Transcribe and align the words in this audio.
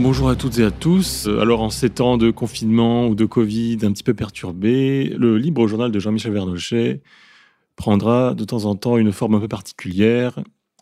Bonjour 0.00 0.30
à 0.30 0.36
toutes 0.36 0.58
et 0.58 0.64
à 0.64 0.70
tous. 0.70 1.26
Euh, 1.26 1.40
alors 1.40 1.60
en 1.60 1.68
ces 1.68 1.90
temps 1.90 2.16
de 2.16 2.30
confinement 2.30 3.06
ou 3.08 3.14
de 3.14 3.26
Covid 3.26 3.78
un 3.82 3.92
petit 3.92 4.02
peu 4.02 4.14
perturbé, 4.14 5.14
le 5.18 5.36
libre 5.36 5.68
journal 5.68 5.92
de 5.92 5.98
Jean-Michel 6.00 6.32
Vernochet 6.32 7.02
prendra 7.76 8.34
de 8.34 8.44
temps 8.44 8.64
en 8.64 8.74
temps 8.74 8.96
une 8.96 9.12
forme 9.12 9.34
un 9.34 9.40
peu 9.40 9.48
particulière 9.48 10.40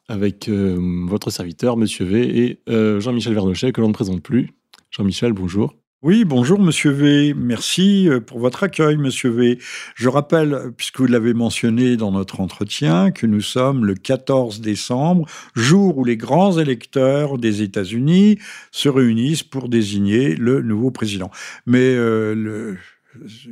avec 0.09 0.49
euh, 0.49 0.79
votre 1.09 1.31
serviteur, 1.31 1.77
Monsieur 1.77 2.05
V, 2.05 2.39
et 2.39 2.61
euh, 2.69 3.01
Jean-Michel 3.01 3.35
Vernochet, 3.35 3.73
que 3.73 3.81
l'on 3.81 3.89
ne 3.89 3.93
présente 3.93 4.23
plus. 4.23 4.55
Jean-Michel, 4.91 5.33
bonjour. 5.33 5.75
Oui, 6.03 6.25
bonjour 6.25 6.59
Monsieur 6.59 6.93
V. 6.93 7.35
Merci 7.37 8.09
euh, 8.09 8.21
pour 8.21 8.39
votre 8.39 8.63
accueil, 8.63 8.97
Monsieur 8.97 9.29
V. 9.29 9.59
Je 9.95 10.09
rappelle, 10.09 10.73
puisque 10.75 11.01
vous 11.01 11.07
l'avez 11.07 11.35
mentionné 11.35 11.99
dans 11.99 12.11
notre 12.11 12.41
entretien, 12.41 13.11
que 13.11 13.27
nous 13.27 13.43
sommes 13.43 13.85
le 13.85 13.95
14 13.95 14.63
décembre, 14.63 15.27
jour 15.55 15.99
où 15.99 16.05
les 16.07 16.17
grands 16.17 16.59
électeurs 16.59 17.37
des 17.37 17.61
États-Unis 17.61 18.39
se 18.71 18.89
réunissent 18.89 19.43
pour 19.43 19.69
désigner 19.69 20.37
le 20.37 20.63
nouveau 20.63 20.91
président. 20.91 21.31
Mais 21.67 21.95
euh, 21.95 22.35
le, 22.35 22.79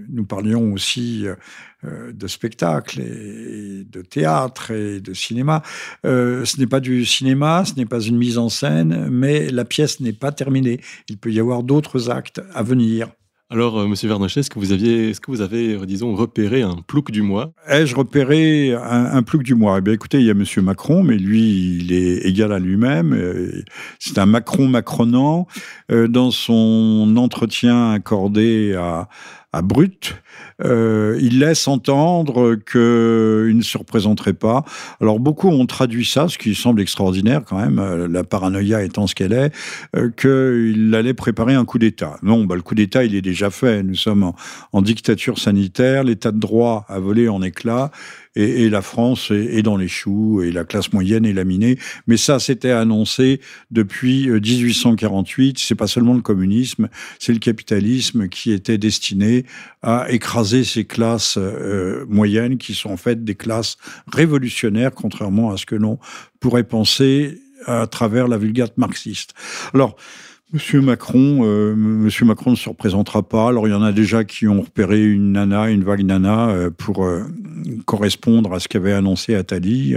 nous 0.09 0.25
parlions 0.25 0.73
aussi 0.73 1.27
euh, 1.85 2.12
de 2.12 2.27
spectacle 2.27 3.01
et 3.01 3.84
de 3.89 4.03
théâtre 4.03 4.73
et 4.73 5.01
de 5.01 5.15
cinéma. 5.15 5.62
Euh, 6.05 6.45
ce 6.45 6.59
n'est 6.59 6.67
pas 6.67 6.81
du 6.81 7.05
cinéma, 7.05 7.65
ce 7.65 7.75
n'est 7.75 7.87
pas 7.87 8.01
une 8.01 8.17
mise 8.17 8.37
en 8.37 8.48
scène, 8.48 9.09
mais 9.11 9.48
la 9.50 9.65
pièce 9.65 10.00
n'est 10.00 10.12
pas 10.12 10.33
terminée. 10.33 10.81
Il 11.09 11.19
peut 11.19 11.31
y 11.31 11.39
avoir 11.39 11.62
d'autres 11.62 12.11
actes 12.11 12.41
à 12.53 12.65
venir. 12.65 13.09
Alors, 13.50 13.78
euh, 13.78 13.87
Monsieur 13.87 14.09
Vernochet, 14.09 14.41
est-ce 14.41 14.50
que 14.50 14.59
vous 14.59 14.73
aviez, 14.73 15.11
est-ce 15.11 15.20
que 15.20 15.31
vous 15.31 15.41
avez, 15.41 15.78
disons, 15.87 16.15
repéré 16.15 16.62
un 16.62 16.77
plouc 16.87 17.11
du 17.11 17.22
mois? 17.22 17.53
Ai-je 17.67 17.95
repéré 17.95 18.75
un, 18.75 19.06
un, 19.06 19.22
plouc 19.22 19.43
du 19.43 19.55
mois? 19.55 19.78
Eh 19.78 19.81
bien, 19.81 19.95
écoutez, 19.95 20.19
il 20.19 20.27
y 20.27 20.31
a 20.31 20.34
Monsieur 20.34 20.61
Macron, 20.61 21.03
mais 21.03 21.17
lui, 21.17 21.78
il 21.78 21.93
est 21.93 22.27
égal 22.27 22.53
à 22.53 22.59
lui-même. 22.59 23.17
C'est 24.00 24.19
un 24.19 24.27
Macron 24.27 24.67
macronant. 24.67 25.47
Dans 25.89 26.31
son 26.31 27.15
entretien 27.17 27.93
accordé 27.93 28.75
à, 28.75 29.09
à 29.52 29.62
Brut, 29.62 30.14
euh, 30.64 31.17
il 31.20 31.39
laisse 31.39 31.69
entendre 31.69 32.56
qu'il 32.56 33.56
ne 33.56 33.62
se 33.62 33.78
représenterait 33.78 34.33
pas. 34.33 34.65
Alors 35.00 35.20
beaucoup 35.20 35.48
ont 35.48 35.67
traduit 35.67 36.05
ça, 36.05 36.28
ce 36.28 36.37
qui 36.37 36.55
semble 36.55 36.81
extraordinaire 36.81 37.42
quand 37.47 37.59
même, 37.59 37.78
euh, 37.78 38.09
la 38.09 38.25
paranoïa 38.25 38.83
étant 38.83 39.06
ce 39.06 39.15
qu'elle 39.15 39.33
est, 39.33 39.53
euh, 39.97 40.11
qu'il 40.11 40.95
allait 40.95 41.15
préparer 41.15 41.55
un 41.55 41.65
coup 41.65 41.78
d'État. 41.78 42.17
Non, 42.23 42.45
bah, 42.45 42.56
le 42.56 42.62
coup 42.62 42.75
d'État, 42.75 43.05
il 43.05 43.15
est 43.15 43.23
déjà 43.23 43.50
fait. 43.50 43.83
Nous 43.83 43.95
sommes 43.95 44.33
en, 44.73 44.83
dictature 44.83 45.39
sanitaire, 45.39 46.05
l'état 46.05 46.33
de 46.33 46.39
droit 46.39 46.87
a 46.89 46.98
volé 46.98 47.28
en 47.28 47.43
éclats 47.43 47.91
et, 48.37 48.65
et 48.65 48.70
la 48.70 48.81
France 48.81 49.31
est, 49.31 49.59
est, 49.59 49.62
dans 49.62 49.77
les 49.77 49.89
choux 49.89 50.41
et 50.43 50.50
la 50.50 50.65
classe 50.65 50.93
moyenne 50.93 51.27
est 51.27 51.33
laminée. 51.33 51.78
Mais 52.06 52.17
ça, 52.17 52.39
c'était 52.39 52.70
annoncé 52.70 53.41
depuis 53.70 54.28
1848. 54.28 55.59
C'est 55.59 55.75
pas 55.75 55.89
seulement 55.89 56.15
le 56.15 56.22
communisme, 56.22 56.89
c'est 57.19 57.33
le 57.33 57.39
capitalisme 57.39 58.28
qui 58.28 58.53
était 58.53 58.78
destiné 58.78 59.45
à 59.83 60.11
écraser 60.11 60.47
ces 60.48 60.84
classes 60.84 61.36
euh, 61.38 62.04
moyennes 62.08 62.58
qui 62.58 62.74
sont 62.74 62.91
en 62.91 62.96
fait 62.96 63.24
des 63.24 63.34
classes 63.34 63.77
révolutionnaires, 64.12 64.92
contrairement 64.94 65.50
à 65.50 65.56
ce 65.56 65.66
que 65.66 65.74
l'on 65.74 65.98
pourrait 66.41 66.64
penser 66.64 67.41
à 67.66 67.86
travers 67.86 68.28
la 68.28 68.38
vulgate 68.38 68.78
marxiste. 68.78 69.34
Alors, 69.74 69.96
Monsieur 70.50 70.80
Macron, 70.80 71.41
euh, 71.42 71.74
Monsieur 71.77 72.24
Macron 72.24 72.52
ne 72.52 72.56
se 72.56 72.70
représentera 72.70 73.22
pas. 73.22 73.48
Alors 73.48 73.69
il 73.69 73.70
y 73.70 73.75
en 73.75 73.82
a 73.82 73.92
déjà 73.92 74.25
qui 74.25 74.48
ont 74.48 74.62
repéré 74.62 75.04
une 75.04 75.32
nana, 75.32 75.69
une 75.69 75.84
vague 75.84 76.03
nana, 76.03 76.48
euh, 76.48 76.70
pour 76.70 77.04
euh, 77.04 77.25
correspondre 77.84 78.54
à 78.54 78.58
ce 78.58 78.66
qu'avait 78.66 78.94
annoncé 78.94 79.34
Attali, 79.34 79.97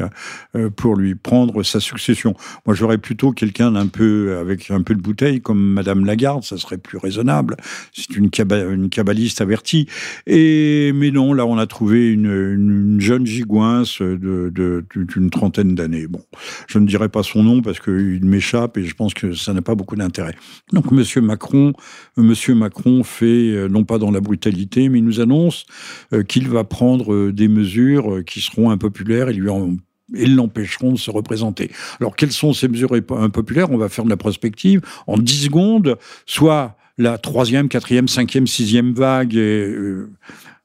pour 0.75 0.95
lui 0.97 1.15
prendre 1.15 1.63
sa 1.63 1.79
succession. 1.79 2.35
Moi, 2.65 2.75
j'aurais 2.75 2.97
plutôt 2.97 3.31
quelqu'un 3.31 3.71
d'un 3.71 3.87
peu 3.87 4.37
avec 4.39 4.71
un 4.71 4.81
peu 4.81 4.93
de 4.93 5.01
bouteille, 5.01 5.39
comme 5.41 5.61
Madame 5.61 6.05
Lagarde, 6.05 6.43
ça 6.43 6.57
serait 6.57 6.77
plus 6.77 6.97
raisonnable. 6.97 7.55
C'est 7.93 8.15
une, 8.17 8.29
une 8.51 8.89
cabaliste 8.89 9.39
avertie. 9.41 9.87
Et 10.27 10.91
mais 10.93 11.11
non, 11.11 11.33
là, 11.33 11.45
on 11.45 11.57
a 11.59 11.67
trouvé 11.67 12.11
une, 12.11 12.25
une 12.25 12.99
jeune 12.99 13.25
gigouince 13.25 14.01
d'une 14.01 15.29
trentaine 15.29 15.75
d'années. 15.75 16.07
Bon, 16.07 16.23
je 16.67 16.79
ne 16.79 16.87
dirai 16.87 17.07
pas 17.07 17.23
son 17.23 17.43
nom 17.43 17.61
parce 17.61 17.79
qu'il 17.79 18.25
m'échappe 18.25 18.77
et 18.77 18.83
je 18.83 18.95
pense 18.95 19.13
que 19.13 19.33
ça 19.33 19.53
n'a 19.53 19.61
pas 19.61 19.75
beaucoup 19.75 19.95
d'intérêt. 19.95 20.35
Donc 20.73 20.91
Monsieur 20.91 21.21
Macron, 21.21 21.73
Monsieur 22.17 22.55
Macron 22.55 23.03
fait 23.03 23.25
euh, 23.25 23.67
non 23.67 23.83
pas 23.83 23.97
dans 23.97 24.11
la 24.11 24.21
brutalité, 24.21 24.89
mais 24.89 24.99
il 24.99 25.05
nous 25.05 25.19
annonce 25.19 25.65
euh, 26.13 26.23
qu'il 26.23 26.47
va 26.49 26.63
prendre 26.63 27.13
euh, 27.13 27.31
des 27.31 27.47
mesures 27.47 28.23
qui 28.25 28.41
seront 28.41 28.69
impopulaires 28.69 29.29
et 29.29 29.33
lui 29.33 29.49
en 29.49 29.75
et 30.13 30.25
l'empêcheront 30.25 30.91
de 30.91 30.97
se 30.97 31.09
représenter. 31.09 31.71
Alors, 32.01 32.17
quelles 32.17 32.33
sont 32.33 32.51
ces 32.51 32.67
mesures 32.67 32.91
impopulaires? 33.11 33.71
On 33.71 33.77
va 33.77 33.87
faire 33.87 34.03
de 34.03 34.09
la 34.09 34.17
prospective 34.17 34.81
en 35.07 35.17
10 35.17 35.45
secondes, 35.45 35.97
soit 36.25 36.75
la 36.97 37.17
troisième, 37.17 37.69
quatrième, 37.69 38.09
cinquième, 38.09 38.45
sixième 38.45 38.91
vague, 38.91 39.39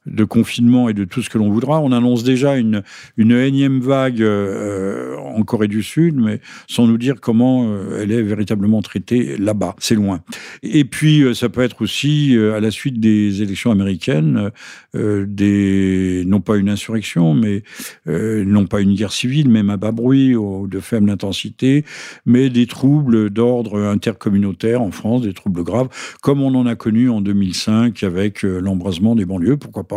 de 0.06 0.24
confinement 0.24 0.88
et 0.88 0.94
de 0.94 1.04
tout 1.04 1.22
ce 1.22 1.30
que 1.30 1.38
l'on 1.38 1.50
voudra. 1.50 1.80
On 1.80 1.92
annonce 1.92 2.22
déjà 2.22 2.56
une, 2.56 2.82
une 3.16 3.32
énième 3.32 3.80
vague 3.80 4.22
euh, 4.22 5.16
en 5.16 5.42
Corée 5.42 5.68
du 5.68 5.82
Sud, 5.82 6.16
mais 6.16 6.40
sans 6.68 6.86
nous 6.86 6.98
dire 6.98 7.16
comment 7.20 7.66
euh, 7.68 8.00
elle 8.02 8.12
est 8.12 8.22
véritablement 8.22 8.82
traitée 8.82 9.36
là-bas. 9.36 9.74
C'est 9.78 9.94
loin. 9.94 10.20
Et 10.62 10.84
puis, 10.84 11.22
euh, 11.22 11.34
ça 11.34 11.48
peut 11.48 11.62
être 11.62 11.82
aussi, 11.82 12.36
à 12.36 12.60
la 12.60 12.70
suite 12.70 13.00
des 13.00 13.42
élections 13.42 13.70
américaines, 13.70 14.50
non 14.94 16.40
pas 16.40 16.56
une 16.56 16.68
insurrection, 16.68 17.34
mais 17.34 17.62
non 18.06 18.66
pas 18.66 18.80
une 18.80 18.94
guerre 18.94 19.12
civile, 19.12 19.48
même 19.48 19.70
à 19.70 19.76
bas 19.76 19.92
bruit 19.92 20.34
ou 20.34 20.66
de 20.66 20.80
faible 20.80 21.10
intensité, 21.10 21.84
mais 22.24 22.48
des 22.48 22.66
troubles 22.66 23.30
d'ordre 23.30 23.80
intercommunautaire 23.80 24.82
en 24.82 24.90
France, 24.90 25.22
des 25.22 25.34
troubles 25.34 25.62
graves, 25.62 25.88
comme 26.22 26.40
on 26.40 26.54
en 26.54 26.66
a 26.66 26.74
connu 26.74 27.10
en 27.10 27.20
2005 27.20 28.02
avec 28.02 28.42
l'embrasement 28.42 29.14
des 29.14 29.24
banlieues, 29.24 29.56
pourquoi 29.56 29.84
pas 29.84 29.95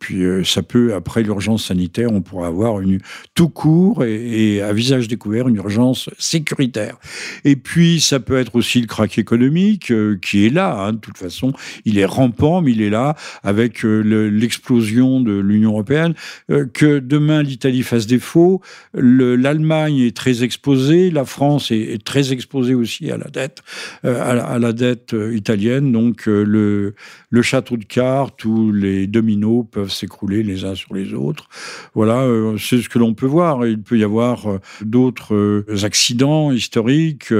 puis 0.00 0.24
euh, 0.24 0.44
ça 0.44 0.62
peut, 0.62 0.94
après 0.94 1.22
l'urgence 1.22 1.66
sanitaire, 1.66 2.12
on 2.12 2.20
pourra 2.20 2.48
avoir 2.48 2.80
une 2.80 3.00
tout 3.34 3.48
court 3.48 4.04
et, 4.04 4.60
à 4.60 4.72
visage 4.72 5.08
découvert 5.08 5.48
une 5.48 5.56
urgence 5.56 6.10
sécuritaire. 6.18 6.98
Et 7.44 7.56
puis 7.56 8.00
ça 8.00 8.20
peut 8.20 8.36
être 8.38 8.56
aussi 8.56 8.80
le 8.80 8.86
crack 8.86 9.18
économique 9.18 9.90
euh, 9.90 10.18
qui 10.20 10.46
est 10.46 10.50
là. 10.50 10.76
Hein, 10.78 10.92
de 10.92 10.98
toute 10.98 11.18
façon, 11.18 11.52
il 11.84 11.98
est 11.98 12.04
rampant, 12.04 12.62
mais 12.62 12.72
il 12.72 12.82
est 12.82 12.90
là 12.90 13.16
avec 13.42 13.84
euh, 13.84 14.00
l'explosion 14.28 15.20
de 15.20 15.38
l'Union 15.38 15.72
européenne. 15.72 16.14
Que 16.72 16.98
demain 16.98 17.42
l'Italie 17.42 17.82
fasse 17.82 18.06
défaut, 18.06 18.60
l'Allemagne 18.94 19.98
est 19.98 20.16
très 20.16 20.42
exposée, 20.42 21.10
la 21.10 21.24
France 21.24 21.70
est, 21.70 22.02
très 22.04 22.32
exposée 22.32 22.74
aussi 22.74 23.10
à 23.10 23.16
la 23.16 23.28
dette, 23.28 23.62
à, 24.04 24.72
dette 24.72 25.14
italienne. 25.32 25.92
Donc 25.92 26.26
le, 26.26 26.94
le 27.30 27.42
château 27.42 27.76
de 27.76 27.84
cartes 27.84 28.44
ou 28.44 28.72
les 28.72 29.06
dominants 29.36 29.64
peuvent 29.64 29.90
s'écrouler 29.90 30.42
les 30.42 30.64
uns 30.64 30.74
sur 30.74 30.94
les 30.94 31.14
autres. 31.14 31.48
Voilà, 31.94 32.22
euh, 32.22 32.56
c'est 32.58 32.78
ce 32.78 32.88
que 32.88 32.98
l'on 32.98 33.14
peut 33.14 33.26
voir. 33.26 33.66
Il 33.66 33.82
peut 33.82 33.98
y 33.98 34.04
avoir 34.04 34.46
euh, 34.46 34.58
d'autres 34.82 35.34
euh, 35.34 35.64
accidents 35.82 36.52
historiques, 36.52 37.32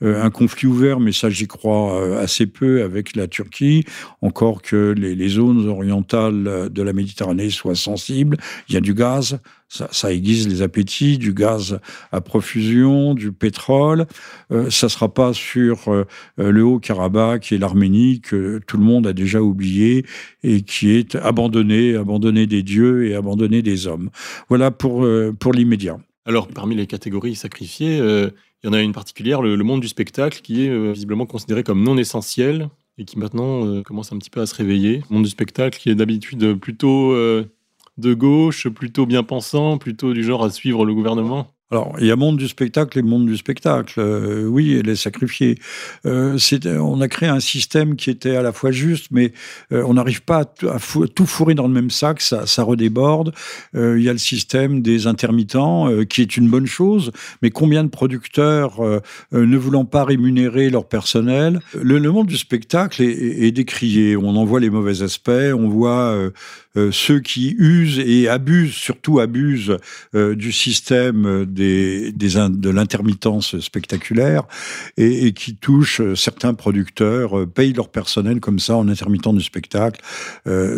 un 0.00 0.30
conflit 0.30 0.66
ouvert, 0.66 1.00
mais 1.00 1.12
ça 1.12 1.30
j'y 1.30 1.46
crois 1.46 2.18
assez 2.18 2.46
peu 2.46 2.82
avec 2.82 3.16
la 3.16 3.26
Turquie, 3.26 3.84
encore 4.22 4.62
que 4.62 4.94
les 4.96 5.28
zones 5.28 5.68
orientales 5.68 6.70
de 6.70 6.82
la 6.82 6.92
Méditerranée 6.92 7.50
soient 7.50 7.74
sensibles. 7.74 8.36
Il 8.68 8.74
y 8.74 8.78
a 8.78 8.80
du 8.80 8.94
gaz, 8.94 9.40
ça, 9.70 9.88
ça, 9.92 10.12
aiguise 10.12 10.48
les 10.48 10.62
appétits, 10.62 11.16
du 11.16 11.32
gaz 11.32 11.78
à 12.10 12.20
profusion, 12.20 13.14
du 13.14 13.30
pétrole. 13.30 14.06
Euh, 14.50 14.68
ça 14.68 14.88
ne 14.88 14.90
sera 14.90 15.14
pas 15.14 15.32
sur 15.32 15.88
euh, 15.88 16.04
le 16.36 16.64
Haut-Karabakh 16.64 17.52
et 17.52 17.58
l'Arménie 17.58 18.20
que 18.20 18.60
tout 18.66 18.76
le 18.76 18.82
monde 18.82 19.06
a 19.06 19.12
déjà 19.12 19.40
oublié 19.40 20.04
et 20.42 20.62
qui 20.62 20.90
est 20.90 21.14
abandonné, 21.14 21.94
abandonné 21.94 22.46
des 22.46 22.64
dieux 22.64 23.06
et 23.06 23.14
abandonné 23.14 23.62
des 23.62 23.86
hommes. 23.86 24.10
Voilà 24.48 24.72
pour, 24.72 25.04
euh, 25.04 25.32
pour 25.38 25.52
l'immédiat. 25.52 25.98
Alors, 26.26 26.48
parmi 26.48 26.74
les 26.74 26.86
catégories 26.86 27.36
sacrifiées, 27.36 27.98
euh, 28.00 28.30
il 28.62 28.66
y 28.66 28.70
en 28.70 28.72
a 28.72 28.80
une 28.80 28.92
particulière, 28.92 29.40
le, 29.40 29.56
le 29.56 29.64
monde 29.64 29.80
du 29.80 29.88
spectacle, 29.88 30.40
qui 30.42 30.66
est 30.66 30.68
euh, 30.68 30.92
visiblement 30.92 31.26
considéré 31.26 31.62
comme 31.62 31.82
non 31.82 31.96
essentiel 31.96 32.68
et 32.98 33.04
qui 33.04 33.18
maintenant 33.18 33.82
commence 33.82 34.12
un 34.12 34.18
petit 34.18 34.28
peu 34.28 34.42
à 34.42 34.46
se 34.46 34.54
réveiller. 34.54 35.02
Le 35.08 35.14
monde 35.14 35.22
du 35.22 35.30
spectacle 35.30 35.78
qui 35.78 35.88
est 35.88 35.94
d'habitude 35.94 36.58
plutôt 36.58 37.14
de 38.00 38.14
gauche, 38.14 38.68
plutôt 38.68 39.06
bien 39.06 39.22
pensant, 39.22 39.78
plutôt 39.78 40.12
du 40.14 40.22
genre 40.24 40.44
à 40.44 40.50
suivre 40.50 40.84
le 40.84 40.94
gouvernement? 40.94 41.54
Alors, 41.72 41.94
il 42.00 42.06
y 42.06 42.10
a 42.10 42.16
monde 42.16 42.36
du 42.36 42.48
spectacle 42.48 42.98
et 42.98 43.02
monde 43.02 43.26
du 43.26 43.36
spectacle. 43.36 43.94
Euh, 43.98 44.44
oui, 44.44 44.76
elle 44.76 44.88
est 44.88 44.96
sacrifiée. 44.96 45.56
Euh, 46.04 46.36
on 46.80 47.00
a 47.00 47.06
créé 47.06 47.28
un 47.28 47.38
système 47.38 47.94
qui 47.94 48.10
était 48.10 48.34
à 48.34 48.42
la 48.42 48.52
fois 48.52 48.72
juste, 48.72 49.06
mais 49.12 49.32
euh, 49.72 49.84
on 49.86 49.94
n'arrive 49.94 50.22
pas 50.22 50.40
à, 50.40 50.78
tout 51.14 51.26
fourrer 51.26 51.54
dans 51.54 51.68
le 51.68 51.72
même 51.72 51.90
sac, 51.90 52.22
ça, 52.22 52.44
ça 52.46 52.64
redéborde. 52.64 53.32
Il 53.74 54.00
y 54.00 54.08
a 54.08 54.12
le 54.12 54.18
système 54.18 54.82
des 54.82 55.06
intermittents, 55.06 55.88
qui 56.06 56.22
est 56.22 56.36
une 56.36 56.48
bonne 56.48 56.66
chose, 56.66 57.12
mais 57.42 57.50
combien 57.50 57.84
de 57.84 57.88
producteurs 57.88 58.80
ne 59.32 59.56
voulant 59.56 59.84
pas 59.84 60.04
rémunérer 60.04 60.70
leur 60.70 60.86
personnel? 60.86 61.60
Le, 61.80 62.00
monde 62.10 62.26
du 62.26 62.36
spectacle 62.36 63.02
est, 63.02 63.06
est, 63.06 63.46
est, 63.46 63.52
décrié. 63.52 64.16
On 64.16 64.36
en 64.36 64.44
voit 64.44 64.60
les 64.60 64.70
mauvais 64.70 65.02
aspects, 65.02 65.30
on 65.30 65.68
voit 65.68 66.16
ceux 66.90 67.20
qui 67.20 67.54
usent 67.58 68.00
et 68.00 68.28
abusent, 68.28 68.74
surtout 68.74 69.20
abusent 69.20 69.76
du 70.14 70.52
système 70.52 71.46
des, 71.46 71.59
de 71.60 72.70
l'intermittence 72.70 73.58
spectaculaire 73.60 74.44
et, 74.96 75.32
qui 75.32 75.56
touche 75.56 76.00
certains 76.14 76.54
producteurs, 76.54 77.46
payent 77.48 77.72
leur 77.72 77.90
personnel 77.90 78.40
comme 78.40 78.58
ça 78.58 78.76
en 78.76 78.88
intermittent 78.88 79.34
du 79.34 79.42
spectacle. 79.42 80.00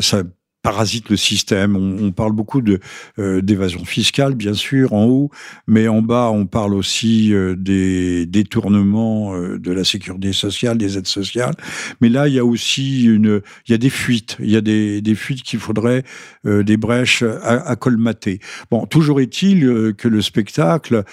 ça 0.01 0.23
parasite 0.63 1.11
le 1.11 1.17
système. 1.17 1.77
On, 1.77 2.13
parle 2.13 2.33
beaucoup 2.33 2.61
de 2.61 2.79
euh, 3.19 3.43
d'évasion 3.43 3.85
fiscale, 3.85 4.35
bien 4.35 4.55
sûr, 4.55 4.93
en 4.93 5.07
haut, 5.07 5.31
mais 5.67 5.89
en 5.89 6.03
bas, 6.03 6.31
on 6.31 6.47
parle 6.47 6.75
aussi 6.75 7.35
euh, 7.35 7.57
des 7.57 8.27
détournements 8.27 9.35
euh, 9.35 9.59
de 9.59 9.73
la 9.73 9.83
sécurité 9.85 10.33
sociale, 10.33 10.79
des 10.79 10.97
aides 10.97 11.07
sociales. 11.07 11.55
Mais 12.01 12.09
là, 12.09 12.29
il 12.29 12.35
y 12.35 12.39
a 12.39 12.45
aussi 12.45 13.05
une, 13.05 13.43
il 13.67 13.73
y 13.73 13.75
a 13.75 13.79
des 13.79 13.91
fuites, 13.91 14.37
il 14.41 14.51
y 14.51 14.57
a 14.57 14.61
des, 14.61 15.01
des 15.01 15.15
fuites 15.15 15.43
qu'il 15.43 15.59
faudrait 15.59 16.05
des 16.45 16.77
brèches 16.77 17.23
à, 17.23 17.69
à, 17.69 17.77
colmater. 17.77 18.41
Bon, 18.71 18.87
toujours 18.87 19.21
est-il 19.21 19.95
que 19.97 20.09
le 20.09 20.21
spectacle, 20.21 21.05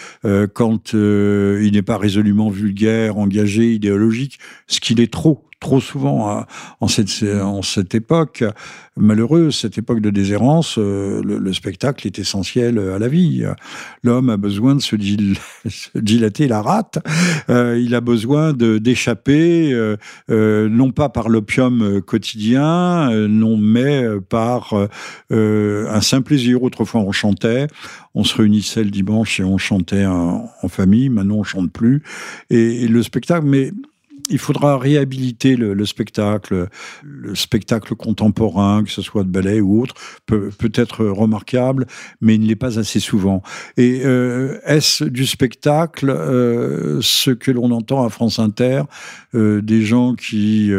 quand 0.53 0.93
il 0.93 1.69
n'est 1.71 1.81
pas 1.81 1.97
résolument 1.97 2.49
vulgaire, 2.49 3.17
engagé, 3.17 3.73
idéologique, 3.73 4.39
ce 4.67 4.79
qu'il 4.79 4.99
est 5.01 5.11
trop 5.11 5.48
trop 5.59 5.81
souvent 5.81 6.29
hein, 6.29 6.45
en, 6.79 6.87
cette, 6.87 7.95
époque 7.95 8.43
malheureuse, 8.95 9.55
cette 9.55 9.77
époque 9.77 9.99
de 9.99 10.09
déshérence, 10.09 10.77
euh, 10.77 11.21
le, 11.23 11.53
spectacle 11.53 12.07
est 12.07 12.17
essentiel 12.19 12.79
à 12.79 12.99
la 12.99 13.07
vie. 13.07 13.43
L'homme 14.03 14.29
a 14.29 14.37
besoin 14.37 14.75
de 14.75 14.81
se, 14.81 14.95
dilater 15.95 16.47
la 16.47 16.61
rate, 16.61 16.99
euh, 17.49 17.79
il 17.79 17.93
a 17.95 18.01
besoin 18.01 18.53
d'échapper, 18.53 19.73
euh, 19.73 20.69
non 20.69 20.91
pas 20.91 21.09
par 21.09 21.27
l'opium 21.27 22.01
quotidien, 22.01 23.09
non 23.27 23.57
mais 23.57 24.05
par 24.29 24.73
un 25.29 26.01
simple 26.01 26.27
plaisir. 26.27 26.63
Autrefois 26.63 27.01
on 27.01 27.11
chantait, 27.11 27.67
on 28.15 28.23
se 28.23 28.35
réunissait 28.37 28.83
le 28.83 28.91
dimanche 28.91 29.39
et 29.39 29.43
on 29.43 29.57
chantait 29.57 30.05
en, 30.05 30.49
famille, 30.69 31.09
maintenant 31.09 31.37
on 31.37 31.43
chante 31.43 31.71
plus. 31.71 32.03
et 32.49 32.87
le 32.87 33.03
spectacle, 33.03 33.45
mais 33.45 33.71
il 34.29 34.39
faudra 34.39 34.77
réhabiliter 34.77 35.55
le, 35.55 35.85
spectacle, 35.85 36.67
le 37.03 37.35
spectacle 37.35 37.95
contemporain, 37.95 38.83
que 38.83 38.91
ce 38.91 39.01
soit 39.01 39.23
de 39.23 39.29
ballet 39.29 39.61
ou 39.61 39.81
autre, 39.81 39.95
peut, 40.25 40.49
peut 40.57 40.71
être 40.75 41.05
remarquable, 41.05 41.85
mais 42.21 42.35
il 42.35 42.41
ne 42.41 42.47
l'est 42.47 42.55
pas 42.55 42.79
assez 42.79 42.99
souvent. 42.99 43.41
Et 43.77 44.01
euh, 44.05 44.59
est-ce 44.65 45.03
du 45.03 45.25
spectacle 45.25 46.09
euh, 46.09 46.99
ce 47.01 47.31
que 47.31 47.51
l'on 47.51 47.71
entend 47.71 48.05
à 48.05 48.09
France 48.09 48.39
Inter, 48.39 48.83
euh, 49.35 49.61
des 49.61 49.83
gens 49.83 50.15
qui 50.15 50.71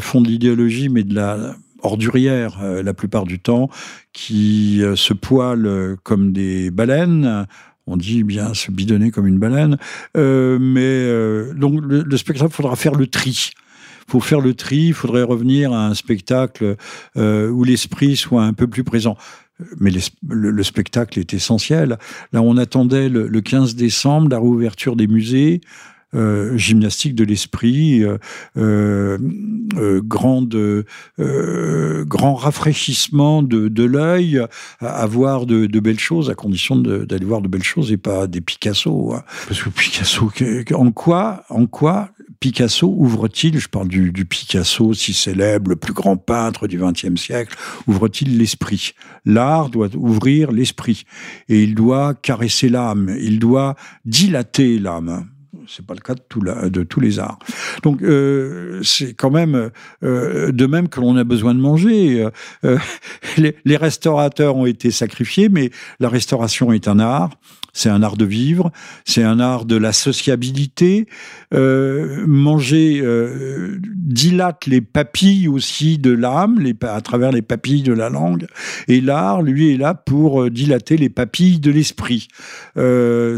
font 0.00 0.20
de 0.20 0.28
l'idéologie, 0.28 0.88
mais 0.88 1.04
de 1.04 1.14
la 1.14 1.56
ordurière 1.82 2.62
la 2.82 2.94
plupart 2.94 3.24
du 3.24 3.38
temps, 3.38 3.68
qui 4.12 4.82
se 4.94 5.12
poilent 5.12 5.96
comme 6.02 6.32
des 6.32 6.70
baleines 6.70 7.46
on 7.86 7.96
dit 7.96 8.24
bien 8.24 8.54
se 8.54 8.70
bidonner 8.70 9.10
comme 9.10 9.26
une 9.26 9.38
baleine. 9.38 9.78
Euh, 10.16 10.58
mais 10.60 10.80
euh, 10.82 11.52
donc 11.54 11.80
le, 11.82 12.16
spectacle, 12.16 12.50
il 12.50 12.54
faudra 12.54 12.76
faire 12.76 12.94
le 12.94 13.06
tri. 13.06 13.50
Faut 14.06 14.20
faire 14.20 14.40
le 14.40 14.54
tri, 14.54 14.88
il 14.88 14.94
faudrait 14.94 15.22
revenir 15.22 15.72
à 15.72 15.86
un 15.86 15.94
spectacle 15.94 16.76
euh, 17.16 17.48
où 17.48 17.64
l'esprit 17.64 18.16
soit 18.16 18.44
un 18.44 18.52
peu 18.52 18.66
plus 18.66 18.84
présent. 18.84 19.16
Mais 19.78 19.90
le, 20.26 20.62
spectacle 20.62 21.18
est 21.18 21.32
essentiel. 21.32 21.98
Là, 22.32 22.42
on 22.42 22.56
attendait 22.56 23.08
le, 23.08 23.28
le 23.28 23.40
15 23.40 23.76
décembre 23.76 24.28
la 24.28 24.38
réouverture 24.38 24.96
des 24.96 25.06
musées. 25.06 25.60
Euh, 26.14 26.56
gymnastique 26.56 27.14
de 27.16 27.24
l'esprit, 27.24 28.04
euh, 28.04 28.18
euh, 28.56 30.00
grand 32.04 32.34
rafraîchissement 32.34 33.42
de, 33.42 33.84
l'œil, 33.84 34.40
à, 34.80 35.06
voir 35.06 35.46
de, 35.46 35.66
belles 35.80 35.98
choses, 35.98 36.30
à 36.30 36.34
condition 36.34 36.76
d'aller 36.76 37.24
voir 37.24 37.40
de 37.40 37.48
belles 37.48 37.64
choses 37.64 37.90
et 37.90 37.96
pas 37.96 38.28
des 38.28 38.40
Picasso. 38.40 39.14
Hein. 39.14 39.24
Parce 39.48 39.60
que 39.62 39.70
Picasso, 39.70 40.30
en 40.74 40.92
quoi, 40.92 41.44
en 41.48 41.66
quoi 41.66 42.10
Picasso 42.38 42.94
ouvre-t-il, 42.96 43.58
je 43.58 43.68
parle 43.68 43.88
du, 43.88 44.24
Picasso 44.24 44.94
si 44.94 45.14
célèbre, 45.14 45.70
le 45.70 45.76
plus 45.76 45.94
grand 45.94 46.16
peintre 46.16 46.68
du 46.68 46.78
XXe 46.78 47.20
siècle, 47.20 47.56
ouvre-t-il 47.88 48.38
l'esprit? 48.38 48.92
L'art 49.24 49.68
doit 49.68 49.88
ouvrir 49.96 50.52
l'esprit 50.52 51.04
et 51.48 51.62
il 51.62 51.74
doit 51.74 52.14
caresser 52.14 52.68
l'âme, 52.68 53.16
il 53.18 53.40
doit 53.40 53.74
dilater 54.04 54.78
l'âme 54.78 55.26
c'est 55.68 55.86
pas 55.86 55.94
le 55.94 56.00
cas 56.00 56.14
de, 56.14 56.82
tous 56.82 57.00
les 57.00 57.18
arts. 57.18 57.38
Donc 57.82 58.02
euh, 58.02 58.80
c'est 58.82 59.14
quand 59.14 59.30
même 59.30 59.70
euh, 60.02 60.52
de 60.52 60.66
même 60.66 60.88
que 60.88 61.00
l'on 61.00 61.16
a 61.16 61.24
besoin 61.24 61.54
de 61.54 61.60
manger. 61.60 62.26
Euh, 62.64 62.78
les, 63.36 63.76
restaurateurs 63.76 64.56
ont 64.56 64.66
été 64.66 64.90
sacrifiés, 64.90 65.48
mais 65.48 65.70
la 66.00 66.08
restauration 66.08 66.72
est 66.72 66.88
un 66.88 66.98
art 66.98 67.30
c'est 67.74 67.90
un 67.90 68.02
art 68.02 68.16
de 68.16 68.24
vivre, 68.24 68.72
c'est 69.04 69.22
un 69.22 69.40
art 69.40 69.66
de 69.66 69.76
la 69.76 69.92
sociabilité. 69.92 71.06
Euh, 71.52 72.24
manger 72.26 73.00
euh, 73.00 73.78
dilate 73.84 74.66
les 74.66 74.80
papilles 74.80 75.46
aussi 75.46 75.98
de 75.98 76.10
l'âme, 76.10 76.58
à 76.82 77.00
travers 77.00 77.30
les 77.30 77.42
papilles 77.42 77.82
de 77.82 77.92
la 77.92 78.08
langue. 78.08 78.46
Et 78.88 79.00
l'art, 79.00 79.42
lui, 79.42 79.72
est 79.72 79.76
là 79.76 79.94
pour 79.94 80.42
euh, 80.42 80.50
dilater 80.50 80.96
les 80.96 81.10
papilles 81.10 81.60
de 81.60 81.70
l'esprit. 81.70 82.28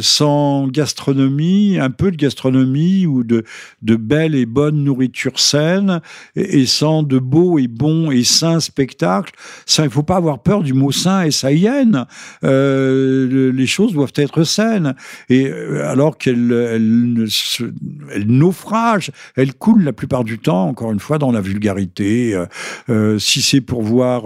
Sans 0.01 0.69
gastronomie, 0.69 1.79
un 1.79 1.91
peu 1.91 2.11
de 2.11 2.17
gastronomie 2.17 3.07
ou 3.07 3.25
de, 3.25 3.45
belle 3.83 4.35
et 4.35 4.47
bonne 4.47 4.85
nourriture 4.85 5.39
saine, 5.39 6.01
et, 6.37 6.67
sans 6.67 7.03
de 7.03 7.19
beaux 7.19 7.59
et 7.59 7.69
bons 7.69 8.11
et 8.11 8.25
sains 8.25 8.61
spectacles, 8.61 9.33
ça, 9.65 9.85
il 9.85 9.91
faut 9.91 10.03
pas 10.03 10.17
avoir 10.17 10.43
peur 10.43 10.63
du 10.63 10.75
mot 10.75 10.93
sain 10.93 11.23
et 11.23 11.31
saïenne. 11.31 12.07
Les 12.43 13.67
choses 13.67 13.93
doivent 13.93 14.13
être 14.17 14.26
être 14.27 14.45
saine. 14.45 14.95
Et 15.29 15.47
euh, 15.47 15.89
alors 15.89 16.19
qu'elle 16.19 16.53
elle, 16.53 18.27
naufrage, 18.27 19.11
elle 19.37 19.55
coule 19.55 19.83
la 19.83 19.93
plupart 19.93 20.25
du 20.25 20.39
temps, 20.39 20.69
encore 20.69 20.93
une 20.93 21.01
fois, 21.01 21.19
dans 21.19 21.33
la 21.33 21.41
vulgarité. 21.41 22.35
Euh, 22.35 22.47
euh 22.89 23.19
si 23.19 23.43
c'est 23.43 23.61
pour 23.61 23.83
voir 23.83 24.25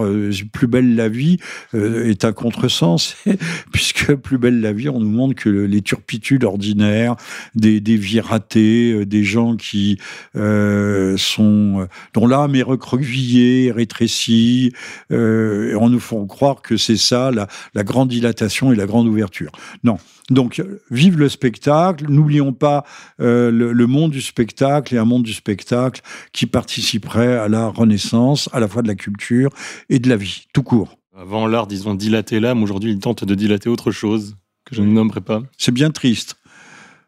Plus 0.53 0.67
belle 0.67 0.97
la 0.97 1.09
vie, 1.09 1.39
est 1.75 2.25
un 2.25 2.33
contresens, 2.33 3.17
puisque 3.73 4.15
Plus 4.15 4.39
belle 4.39 4.61
la 4.61 4.73
vie, 4.73 4.89
on 4.89 5.01
nous 5.01 5.11
montre 5.11 5.35
que 5.35 5.49
les 5.49 5.83
turpitudes 5.83 6.45
ordinaires, 6.45 7.17
des, 7.55 7.81
des 7.81 7.97
vies 7.97 8.21
ratées, 8.21 9.05
des 9.07 9.25
gens 9.25 9.57
qui 9.57 9.99
sont 10.35 11.89
dont 12.15 12.27
l'âme 12.27 12.55
est 12.57 12.63
recroquevillée, 12.63 13.73
rétrécie, 13.73 14.73
on 15.11 15.89
nous 15.89 16.01
font 16.01 16.27
croire 16.27 16.63
que 16.63 16.77
c'est 16.77 16.97
ça 16.97 17.31
la, 17.31 17.85
grande 17.85 18.09
dilatation 18.09 18.73
et 18.73 18.77
la 18.77 18.87
grande 18.87 19.07
ouverture. 19.07 19.53
Donc, 20.31 20.63
vive 20.91 21.19
le 21.19 21.29
spectacle. 21.29 22.07
N'oublions 22.09 22.53
pas 22.53 22.85
euh, 23.21 23.51
le, 23.51 23.87
monde 23.87 24.13
du 24.13 24.23
spectacle 24.23 24.95
et 24.95 24.99
un 24.99 25.05
monde 25.05 25.25
du 25.25 25.33
spectacle 25.33 26.03
qui 26.33 26.47
participerait 26.47 27.37
à 27.37 27.49
la 27.49 27.67
renaissance, 27.67 28.49
à 28.53 28.61
la 28.61 28.69
fois 28.69 28.83
de 28.83 28.89
la 28.89 28.95
culture 28.95 29.51
et 29.89 29.99
de 29.99 30.09
la 30.09 30.17
vie, 30.17 30.45
tout 30.55 30.63
court. 30.63 30.97
Avant 31.17 31.47
l'art, 31.47 31.67
disons, 31.67 31.95
dilater 31.95 32.41
l'âme, 32.41 32.63
aujourd'hui, 32.63 32.93
il 32.93 32.99
tente 32.99 33.25
de 33.25 33.35
dilater 33.35 33.69
autre 33.69 33.91
chose 33.91 34.37
que 34.65 34.77
je 34.77 34.83
ne 34.83 34.93
nommerai 34.93 35.21
pas. 35.21 35.43
C'est 35.59 35.73
bien 35.73 35.91
triste. 35.91 36.37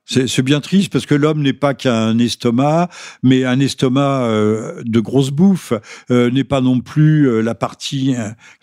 C'est 0.05 0.43
bien 0.43 0.61
triste 0.61 0.93
parce 0.93 1.07
que 1.07 1.15
l'homme 1.15 1.43
n'est 1.43 1.53
pas 1.53 1.75
qu'un 1.75 2.19
estomac, 2.19 2.89
mais 3.23 3.45
un 3.45 3.61
estomac 3.61 4.25
euh, 4.25 4.83
de 4.85 4.99
grosse 4.99 5.31
bouffe 5.31 5.73
euh, 6.11 6.29
n'est 6.29 6.43
pas 6.43 6.61
non 6.61 6.81
plus 6.81 7.29
euh, 7.29 7.41
la 7.41 7.55
partie 7.55 8.15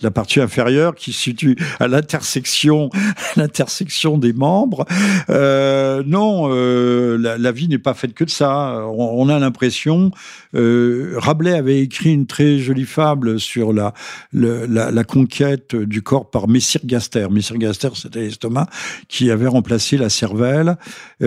la 0.01 0.12
partie 0.12 0.41
inférieure 0.41 0.96
qui 0.96 1.13
se 1.13 1.22
situe 1.22 1.55
à 1.79 1.88
l'intersection 1.88 2.89
des 4.17 4.34
membres. 4.34 4.86
non, 5.29 6.48
la, 6.50 7.51
vie 7.51 7.67
n'est 7.69 7.79
pas 7.79 7.93
faite 7.93 8.13
que 8.13 8.25
de 8.25 8.29
ça. 8.29 8.86
On, 8.93 9.29
a 9.29 9.39
l'impression. 9.39 10.12
Rabelais 10.53 11.53
avait 11.53 11.79
écrit 11.79 12.13
une 12.13 12.27
très 12.27 12.60
jolie 12.60 12.86
fable 12.86 13.39
sur 13.39 13.72
la, 13.72 13.93
la 14.34 15.03
conquête 15.05 15.75
du 15.75 16.01
corps 16.01 16.29
par 16.29 16.48
Messire 16.48 16.81
Gaster. 16.86 17.27
Messire 17.31 17.58
Gaster, 17.58 17.89
c'était 17.96 18.22
l'estomac 18.22 18.67
qui 19.08 19.31
avait 19.31 19.48
remplacé 19.48 19.98
la 19.98 20.10
cervelle. 20.10 20.77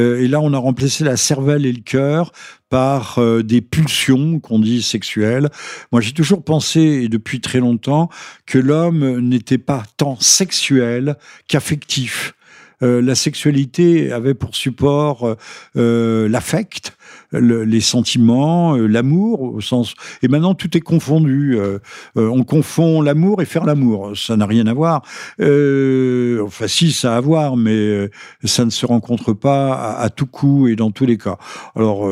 Euh, 0.02 0.22
et 0.22 0.28
là, 0.28 0.40
on 0.40 0.52
a 0.52 0.58
remplacé 0.58 1.04
la 1.04 1.16
cervelle 1.16 1.66
et 1.66 1.72
le 1.72 1.80
cœur 1.80 2.32
par 2.68 3.18
euh, 3.18 3.42
des 3.42 3.60
pulsions 3.60 4.40
qu'on 4.40 4.58
dit 4.58 4.82
sexuelles. 4.82 5.48
Moi, 5.92 6.00
j'ai 6.00 6.12
toujours 6.12 6.44
pensé, 6.44 6.80
et 6.80 7.08
depuis 7.08 7.40
très 7.40 7.60
longtemps, 7.60 8.08
que 8.46 8.58
l'homme 8.58 9.20
n'était 9.20 9.58
pas 9.58 9.82
tant 9.96 10.18
sexuel 10.20 11.16
qu'affectif. 11.48 12.34
Euh, 12.82 13.00
la 13.00 13.14
sexualité 13.14 14.10
avait 14.12 14.34
pour 14.34 14.56
support 14.56 15.36
l'affect, 15.74 16.96
les 17.32 17.80
sentiments, 17.80 18.76
l'amour 18.76 19.42
au 19.42 19.60
sens. 19.60 19.94
Et 20.22 20.28
maintenant 20.28 20.54
tout 20.54 20.76
est 20.76 20.80
confondu. 20.80 21.58
on 22.16 22.42
confond 22.44 23.00
l'amour 23.00 23.42
et 23.42 23.44
faire 23.44 23.64
l'amour. 23.64 24.12
Ça 24.16 24.36
n'a 24.36 24.46
rien 24.46 24.66
à 24.66 24.74
voir. 24.74 25.02
enfin 25.40 26.66
si, 26.66 26.92
ça 26.92 27.14
a 27.14 27.16
à 27.16 27.20
voir, 27.20 27.56
mais 27.56 28.10
ça 28.44 28.64
ne 28.64 28.70
se 28.70 28.86
rencontre 28.86 29.32
pas 29.32 29.94
à, 29.94 30.08
tout 30.10 30.26
coup 30.26 30.68
et 30.68 30.76
dans 30.76 30.90
tous 30.90 31.06
les 31.06 31.18
cas. 31.18 31.38
Alors 31.74 32.10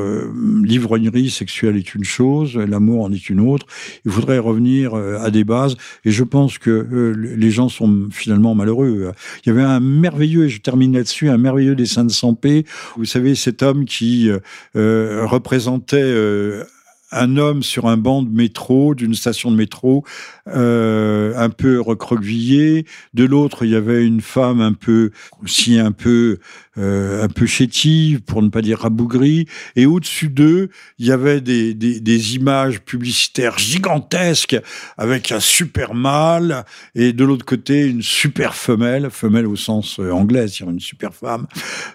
l'ivrognerie 0.62 1.30
sexuelle 1.30 1.76
est 1.76 1.94
une 1.94 2.04
chose, 2.04 2.56
l'amour 2.56 3.04
en 3.04 3.12
est 3.12 3.30
une 3.30 3.40
autre. 3.40 3.66
Il 4.04 4.10
faudrait 4.10 4.38
revenir 4.38 4.94
à 4.94 5.30
des 5.30 5.44
bases. 5.44 5.76
Et 6.04 6.10
je 6.10 6.24
pense 6.24 6.58
que 6.58 7.14
les 7.16 7.50
gens 7.50 7.68
sont 7.68 8.08
finalement 8.10 8.54
malheureux. 8.54 9.12
Il 9.44 9.48
y 9.48 9.52
avait 9.52 9.62
un 9.62 9.80
merveilleux, 9.80 10.44
et 10.44 10.48
je 10.48 10.60
termine 10.60 10.94
là-dessus, 10.94 11.28
un 11.28 11.38
merveilleux 11.38 11.74
dessin 11.74 12.04
de 12.04 12.10
Sampé. 12.10 12.64
Vous 12.96 13.04
savez, 13.04 13.34
cet 13.34 13.62
homme 13.62 13.84
qui 13.84 14.30
euh, 14.76 15.09
euh, 15.10 15.26
représentait 15.26 15.96
euh, 16.00 16.64
un 17.10 17.36
homme 17.36 17.62
sur 17.62 17.86
un 17.86 17.96
banc 17.96 18.22
de 18.22 18.30
métro, 18.30 18.94
d'une 18.94 19.14
station 19.14 19.50
de 19.50 19.56
métro, 19.56 20.04
euh, 20.46 21.34
un 21.36 21.50
peu 21.50 21.80
recroquevillé. 21.80 22.86
De 23.14 23.24
l'autre, 23.24 23.64
il 23.64 23.72
y 23.72 23.76
avait 23.76 24.04
une 24.04 24.20
femme 24.20 24.60
un 24.60 24.72
peu, 24.72 25.10
aussi 25.42 25.78
un 25.78 25.90
peu, 25.92 26.38
un 26.76 27.28
peu 27.28 27.46
chétive, 27.46 28.20
pour 28.20 28.42
ne 28.42 28.48
pas 28.48 28.62
dire 28.62 28.80
rabougrie. 28.80 29.46
Et 29.76 29.86
au-dessus 29.86 30.28
d'eux, 30.28 30.70
il 30.98 31.06
y 31.06 31.12
avait 31.12 31.40
des, 31.40 32.34
images 32.34 32.80
publicitaires 32.80 33.58
gigantesques 33.58 34.56
avec 34.98 35.32
un 35.32 35.40
super 35.40 35.94
mâle 35.94 36.64
et 36.94 37.12
de 37.12 37.24
l'autre 37.24 37.44
côté 37.44 37.86
une 37.86 38.02
super 38.02 38.54
femelle, 38.54 39.10
femelle 39.10 39.46
au 39.46 39.56
sens 39.56 39.98
euh, 39.98 40.10
anglais, 40.10 40.48
c'est-à-dire 40.48 40.70
une 40.70 40.80
super 40.80 41.14
femme, 41.14 41.46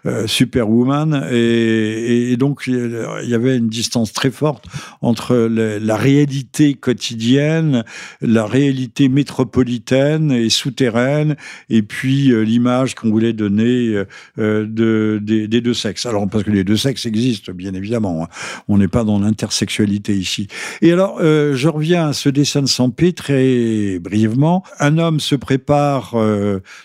euh, 0.05 0.27
superwoman. 0.27 1.27
Et, 1.31 2.31
et, 2.31 2.37
donc 2.37 2.63
il 2.67 3.05
y 3.23 3.33
avait 3.33 3.57
une 3.57 3.69
distance 3.69 4.13
très 4.13 4.31
forte 4.31 4.65
entre 5.01 5.35
la 5.35 5.95
réalité 5.95 6.73
quotidienne, 6.73 7.83
la 8.21 8.45
réalité 8.45 9.09
métropolitaine 9.09 10.31
et 10.31 10.49
souterraine, 10.49 11.35
et 11.69 11.81
puis 11.81 12.31
euh, 12.31 12.41
l'image 12.41 12.95
qu'on 12.95 13.09
voulait 13.09 13.33
donner 13.33 13.89
euh, 13.89 14.05
euh, 14.39 14.64
de, 14.73 15.19
des, 15.21 15.47
deux 15.47 15.73
sexes. 15.73 16.05
Alors, 16.05 16.27
parce 16.29 16.43
que 16.43 16.51
les 16.51 16.63
deux 16.63 16.77
sexes 16.77 17.05
existent, 17.05 17.51
bien 17.53 17.73
évidemment. 17.73 18.23
Hein. 18.23 18.27
On 18.67 18.77
n'est 18.77 18.87
pas 18.87 19.03
dans 19.03 19.19
l'intersexualité 19.19 20.13
ici. 20.13 20.47
Et 20.81 20.91
alors, 20.91 21.19
je 21.21 21.67
reviens 21.67 22.09
à 22.09 22.13
ce 22.13 22.29
dessin 22.29 22.61
de 22.61 22.67
Sampé 22.67 23.13
très 23.13 23.99
brièvement. 23.99 24.63
Un 24.79 24.97
homme 24.97 25.19
se 25.19 25.35
prépare 25.35 26.15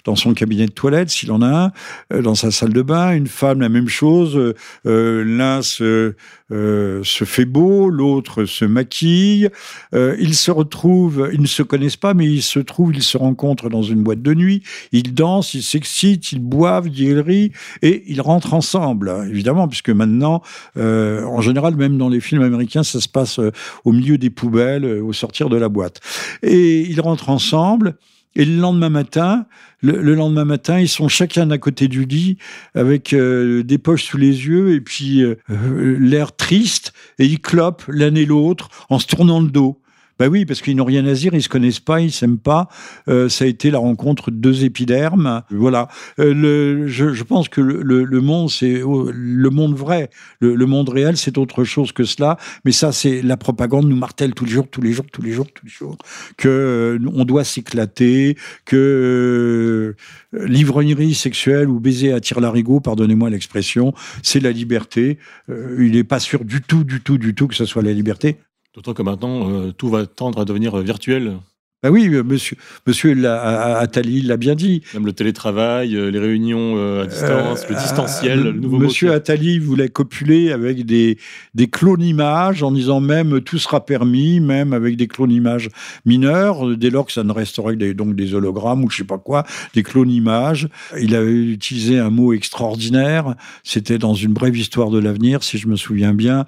dans 0.04 0.16
son 0.16 0.34
cabinet 0.34 0.66
de 0.66 0.72
toilette, 0.72 1.10
s'il 1.10 1.32
en 1.32 1.42
a 1.42 1.72
un, 2.10 2.20
dans 2.20 2.34
sa 2.34 2.50
salle 2.50 2.72
de 2.72 2.82
bain. 2.82 3.12
Une 3.12 3.26
femme, 3.26 3.60
la 3.60 3.68
même 3.68 3.88
chose. 3.88 4.54
L'un 4.84 5.62
se 5.62 6.14
euh, 6.52 7.00
se 7.04 7.24
fait 7.24 7.44
beau, 7.44 7.90
l'autre 7.90 8.44
se 8.44 8.64
maquille. 8.64 9.48
Euh, 9.94 10.16
ils 10.18 10.34
se 10.34 10.50
retrouvent, 10.50 11.30
ils 11.32 11.40
ne 11.40 11.46
se 11.46 11.62
connaissent 11.62 11.96
pas, 11.96 12.14
mais 12.14 12.26
ils 12.26 12.42
se 12.42 12.58
trouvent, 12.58 12.94
ils 12.94 13.02
se 13.02 13.16
rencontrent 13.16 13.68
dans 13.68 13.82
une 13.82 14.02
boîte 14.02 14.22
de 14.22 14.34
nuit. 14.34 14.62
Ils 14.92 15.14
dansent, 15.14 15.54
ils 15.54 15.62
s'excitent, 15.62 16.32
ils 16.32 16.40
boivent, 16.40 16.88
ils 16.88 17.20
rient 17.20 17.52
et 17.82 18.04
ils 18.06 18.20
rentrent 18.20 18.54
ensemble. 18.54 19.14
Évidemment, 19.28 19.68
puisque 19.68 19.90
maintenant, 19.90 20.42
euh, 20.76 21.24
en 21.24 21.40
général, 21.40 21.76
même 21.76 21.98
dans 21.98 22.08
les 22.08 22.20
films 22.20 22.42
américains, 22.42 22.82
ça 22.82 23.00
se 23.00 23.08
passe 23.08 23.40
au 23.84 23.92
milieu 23.92 24.18
des 24.18 24.30
poubelles, 24.30 24.84
au 24.84 25.12
sortir 25.12 25.48
de 25.48 25.56
la 25.56 25.68
boîte. 25.68 26.00
Et 26.42 26.80
ils 26.80 27.00
rentrent 27.00 27.30
ensemble. 27.30 27.96
Et 28.36 28.44
le 28.44 28.60
lendemain 28.60 28.90
matin, 28.90 29.46
le, 29.82 30.14
lendemain 30.14 30.44
matin, 30.44 30.78
ils 30.78 30.88
sont 30.88 31.08
chacun 31.08 31.50
à 31.50 31.58
côté 31.58 31.88
du 31.88 32.04
lit 32.04 32.36
avec 32.74 33.12
euh, 33.12 33.62
des 33.62 33.78
poches 33.78 34.04
sous 34.04 34.18
les 34.18 34.46
yeux 34.46 34.74
et 34.74 34.80
puis 34.80 35.22
euh, 35.22 35.36
euh, 35.50 35.96
l'air 35.98 36.34
triste 36.36 36.92
et 37.18 37.26
ils 37.26 37.40
clopent 37.40 37.84
l'un 37.88 38.14
et 38.14 38.26
l'autre 38.26 38.68
en 38.88 38.98
se 38.98 39.06
tournant 39.06 39.40
le 39.40 39.48
dos. 39.48 39.80
Ben 40.20 40.28
oui, 40.28 40.44
parce 40.44 40.60
qu'ils 40.60 40.76
n'ont 40.76 40.84
rien 40.84 41.06
à 41.06 41.14
dire, 41.14 41.32
ils 41.32 41.42
se 41.42 41.48
connaissent 41.48 41.80
pas, 41.80 42.02
ils 42.02 42.12
s'aiment 42.12 42.36
pas. 42.36 42.68
Euh, 43.08 43.30
ça 43.30 43.46
a 43.46 43.48
été 43.48 43.70
la 43.70 43.78
rencontre 43.78 44.30
de 44.30 44.36
deux 44.36 44.66
épidermes. 44.66 45.40
Voilà. 45.48 45.88
Euh, 46.18 46.84
je, 46.88 47.22
pense 47.22 47.48
que 47.48 47.62
le, 47.62 48.20
monde, 48.20 48.50
c'est 48.50 48.82
oh, 48.82 49.10
le 49.10 49.48
monde 49.48 49.74
vrai. 49.74 50.10
Le, 50.40 50.66
monde 50.66 50.90
réel, 50.90 51.16
c'est 51.16 51.38
autre 51.38 51.64
chose 51.64 51.92
que 51.92 52.04
cela. 52.04 52.36
Mais 52.66 52.72
ça, 52.72 52.92
c'est 52.92 53.22
la 53.22 53.38
propagande 53.38 53.88
nous 53.88 53.96
martèle 53.96 54.34
tous 54.34 54.44
les 54.44 54.50
jours, 54.50 54.68
tous 54.70 54.82
les 54.82 54.92
jours, 54.92 55.06
tous 55.10 55.22
les 55.22 55.32
jours, 55.32 55.46
tous 55.54 55.64
les 55.64 55.72
jours, 55.72 55.96
que 56.36 56.48
euh, 56.50 56.98
on 57.14 57.24
doit 57.24 57.44
s'éclater, 57.44 58.36
que 58.66 59.94
l'ivrognerie 60.34 61.14
sexuelle 61.14 61.70
ou 61.70 61.80
baiser 61.80 62.12
à 62.12 62.20
tire 62.20 62.40
larigot, 62.40 62.80
pardonnez-moi 62.80 63.30
l'expression, 63.30 63.94
c'est 64.22 64.40
la 64.40 64.52
liberté. 64.52 65.16
il 65.48 65.92
n'est 65.92 66.04
pas 66.04 66.20
sûr 66.20 66.44
du 66.44 66.60
tout, 66.60 66.84
du 66.84 67.00
tout, 67.00 67.16
du 67.16 67.34
tout 67.34 67.48
que 67.48 67.54
ce 67.54 67.64
soit 67.64 67.80
la 67.80 67.94
liberté. 67.94 68.36
D'autant 68.74 68.94
que 68.94 69.02
maintenant, 69.02 69.50
euh, 69.50 69.72
tout 69.72 69.88
va 69.88 70.06
tendre 70.06 70.40
à 70.40 70.44
devenir 70.44 70.78
virtuel. 70.78 71.38
Ben 71.82 71.88
oui, 71.88 72.10
euh, 72.12 72.22
monsieur, 72.22 72.58
monsieur 72.86 73.16
Attali 73.26 74.20
l'a 74.20 74.36
bien 74.36 74.54
dit. 74.54 74.82
Même 74.92 75.06
le 75.06 75.14
télétravail, 75.14 75.96
euh, 75.96 76.10
les 76.10 76.18
réunions 76.18 76.74
euh, 76.76 77.04
à 77.04 77.06
distance, 77.06 77.66
le 77.70 77.74
distanciel, 77.74 78.42
le 78.42 78.52
nouveau 78.52 78.76
Monsieur 78.76 79.14
Attali 79.14 79.58
voulait 79.58 79.88
copuler 79.88 80.52
avec 80.52 80.84
des, 80.84 81.16
des 81.54 81.68
clones 81.68 82.02
images 82.02 82.62
en 82.62 82.70
disant 82.70 83.00
même 83.00 83.40
tout 83.40 83.58
sera 83.58 83.86
permis, 83.86 84.40
même 84.40 84.74
avec 84.74 84.98
des 84.98 85.06
clones 85.06 85.30
images 85.30 85.70
mineurs, 86.04 86.76
dès 86.76 86.90
lors 86.90 87.06
que 87.06 87.12
ça 87.12 87.24
ne 87.24 87.32
resterait 87.32 87.72
que 87.72 87.78
des, 87.78 87.94
donc 87.94 88.14
des 88.14 88.34
hologrammes 88.34 88.84
ou 88.84 88.90
je 88.90 88.98
sais 88.98 89.04
pas 89.04 89.16
quoi, 89.16 89.46
des 89.72 89.82
clones 89.82 90.10
images. 90.10 90.68
Il 91.00 91.14
avait 91.14 91.32
utilisé 91.32 91.98
un 91.98 92.10
mot 92.10 92.34
extraordinaire. 92.34 93.36
C'était 93.64 93.96
dans 93.96 94.12
une 94.12 94.34
brève 94.34 94.54
histoire 94.54 94.90
de 94.90 94.98
l'avenir, 94.98 95.42
si 95.42 95.56
je 95.56 95.66
me 95.66 95.76
souviens 95.76 96.12
bien. 96.12 96.44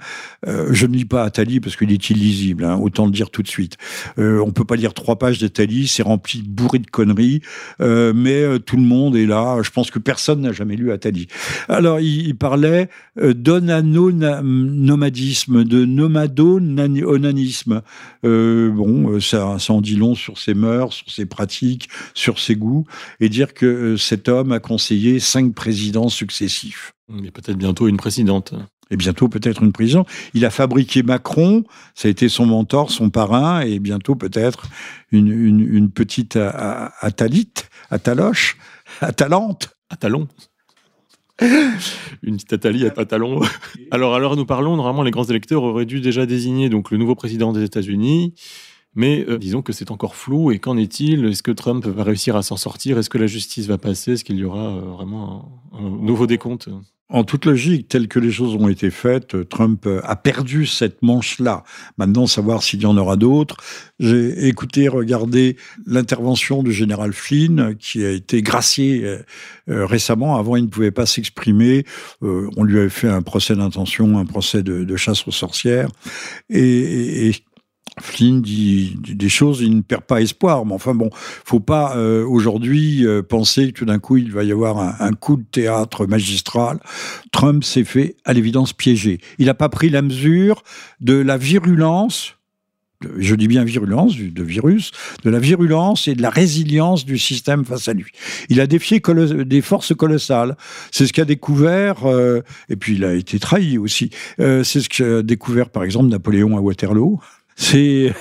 je 0.46 0.84
ne 0.84 0.92
lis 0.92 1.06
pas 1.06 1.24
Attali 1.24 1.60
parce 1.60 1.76
qu'il 1.76 1.90
est 1.90 2.10
illisible, 2.10 2.66
hein, 2.66 2.76
autant 2.76 3.06
le 3.06 3.12
dire 3.12 3.30
tout 3.30 3.42
de 3.42 3.48
suite. 3.48 3.78
On 4.18 4.42
on 4.52 4.54
peut 4.54 4.64
pas 4.64 4.76
lire 4.76 4.92
trois 4.92 5.16
page 5.22 5.38
d'Italie, 5.38 5.86
c'est 5.86 6.02
rempli 6.02 6.42
bourré 6.42 6.80
de 6.80 6.90
conneries, 6.90 7.42
euh, 7.80 8.12
mais 8.12 8.42
euh, 8.42 8.58
tout 8.58 8.74
le 8.74 8.82
monde 8.82 9.14
est 9.14 9.24
là. 9.24 9.62
Je 9.62 9.70
pense 9.70 9.92
que 9.92 10.00
personne 10.00 10.40
n'a 10.40 10.50
jamais 10.50 10.74
lu 10.74 10.90
Attali. 10.90 11.28
Alors, 11.68 12.00
il, 12.00 12.34
parlait 12.34 12.88
euh, 13.20 13.32
d'onano-nomadisme, 13.32 15.62
de 15.62 15.84
nomado-onanisme. 15.84 17.82
bon, 18.24 19.20
ça, 19.20 19.60
ça 19.60 19.72
en 19.72 19.80
dit 19.80 19.94
long 19.94 20.16
sur 20.16 20.40
ses 20.40 20.54
mœurs, 20.54 20.92
sur 20.92 21.08
ses 21.08 21.26
pratiques, 21.26 21.88
sur 22.14 22.40
ses 22.40 22.56
goûts, 22.56 22.84
et 23.20 23.28
dire 23.28 23.54
que 23.54 23.96
cet 23.96 24.28
homme 24.28 24.50
a 24.50 24.58
conseillé 24.58 25.20
cinq 25.20 25.54
présidents 25.54 26.08
successifs. 26.08 26.94
Mais 27.08 27.30
peut-être 27.30 27.58
bientôt 27.58 27.86
une 27.86 27.96
présidente 27.96 28.54
et 28.92 28.96
bientôt 28.96 29.28
peut-être 29.28 29.62
une 29.62 29.72
prison. 29.72 30.04
Il 30.34 30.44
a 30.44 30.50
fabriqué 30.50 31.02
Macron, 31.02 31.64
ça 31.94 32.06
a 32.06 32.10
été 32.10 32.28
son 32.28 32.46
mentor, 32.46 32.90
son 32.90 33.10
parrain, 33.10 33.62
et 33.62 33.78
bientôt 33.78 34.14
peut-être 34.14 34.66
une, 35.10 35.90
petite 35.90 36.36
Atalite, 36.36 37.68
Ataloche, 37.90 38.58
Atalante. 39.00 39.70
Atalon. 39.90 40.26
une 42.22 42.36
petite 42.36 42.52
Athalie 42.52 42.86
à 42.86 42.90
Patalon. 42.90 43.40
alors, 43.90 44.14
alors 44.14 44.36
nous 44.36 44.46
parlons, 44.46 44.76
normalement, 44.76 45.02
les 45.02 45.10
grands 45.10 45.24
électeurs 45.24 45.62
auraient 45.62 45.86
dû 45.86 46.00
déjà 46.00 46.24
désigner 46.24 46.68
donc, 46.68 46.90
le 46.90 46.98
nouveau 46.98 47.14
président 47.14 47.52
des 47.52 47.64
États-Unis. 47.64 48.34
Mais 48.94 49.24
euh, 49.28 49.38
disons 49.38 49.62
que 49.62 49.72
c'est 49.72 49.90
encore 49.90 50.16
flou. 50.16 50.52
Et 50.52 50.58
qu'en 50.58 50.76
est-il? 50.76 51.24
Est-ce 51.26 51.42
que 51.42 51.50
Trump 51.50 51.86
va 51.86 52.04
réussir 52.04 52.36
à 52.36 52.42
s'en 52.42 52.56
sortir? 52.56 52.98
Est-ce 52.98 53.10
que 53.10 53.18
la 53.18 53.26
justice 53.26 53.66
va 53.66 53.78
passer? 53.78 54.12
Est-ce 54.12 54.24
qu'il 54.24 54.36
y 54.36 54.44
aura 54.44 54.76
euh, 54.76 54.80
vraiment 54.80 55.62
un 55.72 55.88
nouveau 55.88 56.26
décompte? 56.26 56.68
En 57.08 57.24
toute 57.24 57.44
logique, 57.44 57.88
telles 57.88 58.08
que 58.08 58.18
les 58.18 58.30
choses 58.30 58.54
ont 58.54 58.68
été 58.68 58.90
faites, 58.90 59.46
Trump 59.50 59.86
a 60.02 60.16
perdu 60.16 60.64
cette 60.64 61.02
manche-là. 61.02 61.62
Maintenant, 61.98 62.26
savoir 62.26 62.62
s'il 62.62 62.80
y 62.80 62.86
en 62.86 62.96
aura 62.96 63.16
d'autres. 63.16 63.58
J'ai 64.00 64.48
écouté, 64.48 64.88
regardé 64.88 65.58
l'intervention 65.84 66.62
du 66.62 66.72
général 66.72 67.12
Flynn, 67.12 67.76
qui 67.78 68.02
a 68.02 68.10
été 68.10 68.40
gracié 68.40 69.04
euh, 69.04 69.84
récemment. 69.84 70.36
Avant, 70.36 70.56
il 70.56 70.62
ne 70.62 70.68
pouvait 70.68 70.90
pas 70.90 71.04
s'exprimer. 71.04 71.84
On 72.22 72.64
lui 72.64 72.78
avait 72.78 72.88
fait 72.88 73.10
un 73.10 73.20
procès 73.20 73.56
d'intention, 73.56 74.16
un 74.16 74.24
procès 74.24 74.62
de, 74.62 74.96
chasse 74.96 75.28
aux 75.28 75.32
sorcières. 75.32 75.90
et 76.48 77.32
Flynn 78.00 78.40
dit 78.40 78.96
des 79.02 79.28
choses, 79.28 79.60
il 79.60 79.76
ne 79.76 79.82
perd 79.82 80.02
pas 80.02 80.20
espoir. 80.20 80.64
Mais 80.64 80.72
enfin 80.72 80.94
bon, 80.94 81.10
faut 81.12 81.60
pas 81.60 81.96
euh, 81.96 82.24
aujourd'hui 82.24 83.06
euh, 83.06 83.22
penser 83.22 83.72
que 83.72 83.78
tout 83.80 83.84
d'un 83.84 83.98
coup 83.98 84.16
il 84.16 84.32
va 84.32 84.44
y 84.44 84.52
avoir 84.52 84.78
un, 85.00 85.12
coup 85.12 85.36
de 85.36 85.44
théâtre 85.50 86.06
magistral. 86.06 86.80
Trump 87.32 87.64
s'est 87.64 87.84
fait 87.84 88.16
à 88.24 88.32
l'évidence 88.32 88.72
piéger. 88.72 89.20
Il 89.38 89.46
n'a 89.46 89.54
pas 89.54 89.68
pris 89.68 89.90
la 89.90 90.02
mesure 90.02 90.62
de 91.00 91.14
la 91.14 91.36
virulence. 91.36 92.36
Je 93.18 93.34
dis 93.34 93.48
bien 93.48 93.64
virulence 93.64 94.16
de 94.16 94.42
virus, 94.44 94.92
de 95.24 95.30
la 95.30 95.40
virulence 95.40 96.06
et 96.06 96.14
de 96.14 96.22
la 96.22 96.30
résilience 96.30 97.04
du 97.04 97.18
système 97.18 97.64
face 97.64 97.88
à 97.88 97.94
lui. 97.94 98.12
Il 98.48 98.60
a 98.60 98.68
défié 98.68 99.02
des 99.44 99.60
forces 99.60 99.92
colossales. 99.92 100.56
C'est 100.92 101.08
ce 101.08 101.12
qu'a 101.12 101.24
découvert, 101.24 102.06
euh, 102.06 102.42
et 102.68 102.76
puis 102.76 102.94
il 102.94 103.04
a 103.04 103.14
été 103.14 103.40
trahi 103.40 103.76
aussi. 103.76 104.10
c'est 104.38 104.62
ce 104.64 104.88
qu'a 104.88 105.22
découvert 105.22 105.70
par 105.70 105.82
exemple 105.82 106.10
Napoléon 106.10 106.56
à 106.56 106.60
Waterloo 106.60 107.18
C'est 107.62 108.12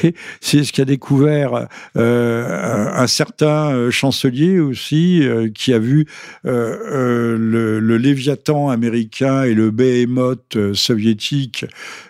c'est 0.40 0.62
ce 0.62 0.72
qu'a 0.72 0.84
découvert 0.84 1.66
euh, 1.96 2.86
un 2.94 3.06
certain 3.08 3.72
euh, 3.72 3.90
chancelier 3.90 4.60
aussi, 4.60 5.26
euh, 5.26 5.48
qui 5.52 5.72
a 5.72 5.80
vu 5.80 6.06
le, 6.44 7.78
le, 7.80 7.96
Léviathan 7.96 8.70
américain 8.70 9.42
et 9.42 9.54
le 9.54 9.72
Behemoth 9.72 10.56
soviétique 10.74 11.66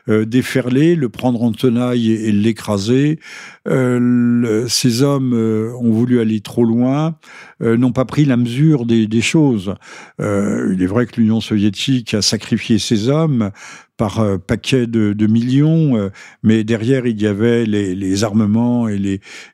déferler, 0.06 0.94
le 0.94 1.08
prendre 1.08 1.42
en 1.42 1.52
tenaille 1.52 2.12
et, 2.12 2.32
l'écraser. 2.32 3.18
ces 3.66 5.02
hommes 5.02 5.32
ont 5.32 5.90
voulu 5.90 6.20
aller 6.20 6.40
trop 6.40 6.64
loin, 6.64 7.16
n'ont 7.60 7.92
pas 7.92 8.04
pris 8.04 8.24
la 8.24 8.36
mesure 8.36 8.86
des, 8.86 9.20
choses. 9.20 9.74
il 10.18 10.78
est 10.80 10.86
vrai 10.86 11.06
que 11.06 11.20
l'Union 11.20 11.40
soviétique 11.40 12.14
a 12.14 12.22
sacrifié 12.22 12.78
ses 12.78 13.08
hommes 13.08 13.50
par 13.98 14.20
euh, 14.20 14.38
paquet 14.38 14.86
de, 14.86 15.26
millions, 15.26 15.98
euh, 15.98 16.10
mais 16.42 16.64
derrière 16.64 17.06
il 17.06 17.20
y 17.20 17.26
avait 17.26 17.66
les, 17.66 18.24
armements 18.24 18.88
et 18.88 18.96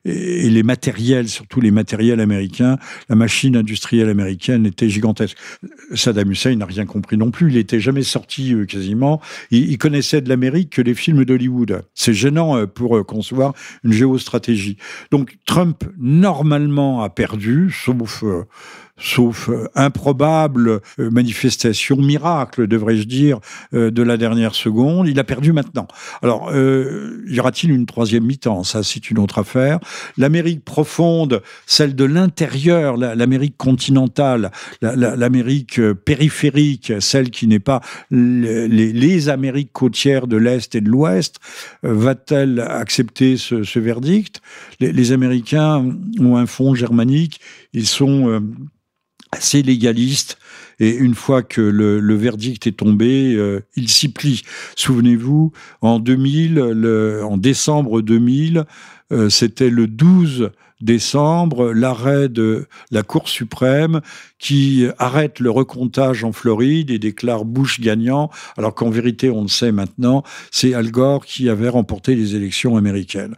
les, 0.05 0.63
matériels, 0.63 1.29
surtout 1.29 1.61
les 1.61 1.71
matériels 1.73 2.21
américains. 2.21 2.79
La 3.09 3.17
machine 3.17 3.57
industrielle 3.57 4.09
américaine 4.09 4.67
était 4.67 4.89
gigantesque. 4.89 5.37
Saddam 5.95 6.31
Hussein 6.31 6.55
n'a 6.57 6.67
rien 6.67 6.85
compris 6.85 7.17
non 7.17 7.31
plus. 7.31 7.49
Il 7.49 7.55
n'était 7.55 7.81
jamais 7.81 8.03
sorti 8.03 8.55
euh, 8.55 8.67
quasiment. 8.67 9.21
Il, 9.51 9.71
il, 9.71 9.79
connaissait 9.79 10.21
de 10.21 10.29
l'Amérique 10.29 10.71
que 10.71 10.83
les 10.83 10.95
films 10.95 11.25
d'Hollywood. 11.25 11.83
C'est 11.95 12.15
gênant 12.15 12.67
pour 12.67 13.05
concevoir 13.07 13.55
une 13.83 13.93
géostratégie. 13.93 14.77
Donc 15.11 15.39
Trump 15.47 15.85
normalement 15.99 17.03
a 17.03 17.09
perdu, 17.09 17.71
sauf 17.71 17.94
bouffe 17.95 18.25
euh, 18.25 18.45
sauf 18.97 19.49
euh, 19.49 19.67
improbable 19.75 20.81
euh, 21.01 21.11
manifestation, 21.11 21.97
miracle, 21.97 22.67
devrais-je 22.69 23.05
dire, 23.05 23.41
euh, 23.75 23.91
de 23.91 24.03
la 24.03 24.17
dernière 24.17 24.55
seconde. 24.55 25.09
Il 25.09 25.19
a 25.19 25.25
perdu 25.25 25.53
maintenant. 25.53 25.89
Alors, 26.23 26.53
y 26.55 27.41
aura-t-il 27.41 27.73
une 27.73 27.87
troisième 27.87 28.25
mi-temps? 28.25 28.65
Ça, 28.65 28.83
c'est 28.83 29.11
une 29.11 29.19
autre 29.19 29.39
affaire. 29.39 29.79
L'Amérique 30.17 30.65
profonde, 30.65 31.43
celle 31.67 31.95
de 31.95 32.05
l'intérieur, 32.05 32.97
l'Amérique 32.97 33.57
continentale, 33.57 34.51
l'Amérique 34.81 35.81
périphérique, 35.93 36.93
celle 37.01 37.31
qui 37.31 37.47
n'est 37.47 37.59
pas 37.59 37.81
les, 38.11 39.29
Amériques 39.29 39.73
côtières 39.73 40.27
de 40.27 40.37
l'Est 40.37 40.75
et 40.75 40.81
de 40.81 40.89
l'Ouest, 40.89 41.39
va-t-elle 41.83 42.61
accepter 42.61 43.37
ce, 43.37 43.79
verdict? 43.79 44.41
Les, 44.81 45.13
Américains 45.13 45.85
ont 46.21 46.37
un 46.37 46.47
fonds 46.47 46.75
germanique, 46.75 47.41
ils 47.73 47.87
sont 47.87 48.43
assez 49.35 49.63
légaliste. 49.63 50.39
Et 50.81 50.95
une 50.95 51.15
fois 51.15 51.43
que 51.43 51.61
le, 51.61 52.15
verdict 52.15 52.67
est 52.67 52.79
tombé, 52.79 53.35
euh, 53.35 53.61
il 53.77 53.89
s'y 53.89 54.09
plie. 54.09 54.43
Souvenez-vous, 54.77 55.53
en 55.83 55.99
2000, 55.99 56.55
le, 56.55 57.23
en 57.25 57.37
décembre 57.37 58.01
2000, 58.01 58.65
euh, 59.13 59.29
c'était 59.29 59.71
le 59.71 59.87
12 59.87 60.51
décembre, 60.85 61.73
l'arrêt 61.73 62.29
de 62.29 62.67
la 62.91 63.03
Cour 63.03 63.29
suprême 63.29 64.01
qui 64.45 64.87
arrête 64.99 65.41
le 65.41 65.51
recomptage 65.51 66.23
en 66.23 66.33
Floride 66.33 66.91
et 66.91 66.99
déclare 66.99 67.47
Bush 67.47 67.81
gagnant, 67.81 68.31
alors 68.59 68.75
qu'en 68.75 68.91
vérité, 68.91 69.31
on 69.31 69.41
le 69.41 69.49
sait 69.49 69.73
maintenant, 69.73 70.23
c'est 70.51 70.75
Al 70.75 70.91
Gore 70.91 71.25
qui 71.25 71.49
avait 71.49 71.71
remporté 71.71 72.15
les 72.15 72.37
élections 72.37 72.77
américaines. 72.77 73.37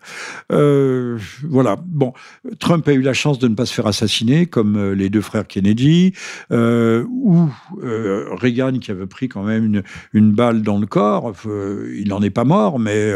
Euh, 0.50 1.16
voilà. 1.44 1.76
Bon, 1.86 2.12
Trump 2.58 2.88
a 2.88 2.92
eu 2.92 3.02
la 3.02 3.12
chance 3.12 3.38
de 3.38 3.46
ne 3.46 3.54
pas 3.54 3.66
se 3.66 3.74
faire 3.74 3.86
assassiner, 3.86 4.46
comme 4.46 4.76
euh, 4.76 4.94
les 4.96 5.08
deux 5.08 5.20
frères 5.20 5.46
Kennedy, 5.46 6.12
euh, 6.50 7.04
ou 7.08 7.48
Reagan 7.82 8.78
qui 8.80 8.90
avait 8.90 9.06
pris 9.06 9.28
quand 9.28 9.44
même 9.44 9.64
une, 9.64 9.82
une 10.12 10.32
balle 10.32 10.62
dans 10.62 10.78
le 10.78 10.86
corps. 10.86 11.32
il 11.44 12.08
n'en 12.08 12.20
est 12.20 12.30
pas 12.30 12.44
mort, 12.44 12.80
mais 12.80 13.12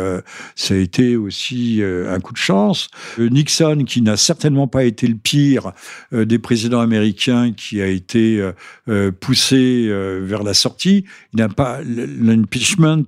ça 0.55 0.75
a 0.75 0.77
été 0.77 1.17
aussi 1.17 1.83
un 1.83 2.21
coup 2.21 2.33
de 2.33 2.39
chance. 2.39 2.89
Nixon, 3.19 3.85
qui 3.87 4.03
n'a 4.03 4.17
certainement 4.21 4.69
pas 4.69 4.85
été 4.85 5.07
le 5.07 5.17
pire 5.17 5.73
des 6.13 6.39
présidents 6.39 6.81
américains, 6.81 7.53
qui 7.57 7.81
a 7.81 7.87
été 7.87 8.39
euh, 8.39 8.53
euh, 8.89 9.13
poussé 9.13 9.87
euh, 9.89 10.21
vers 10.23 10.43
la 10.43 10.55
sortie. 10.55 11.05
Il 11.33 11.39
n'a 11.39 11.49
pas 11.49 11.81
l'impeachment, 11.83 13.05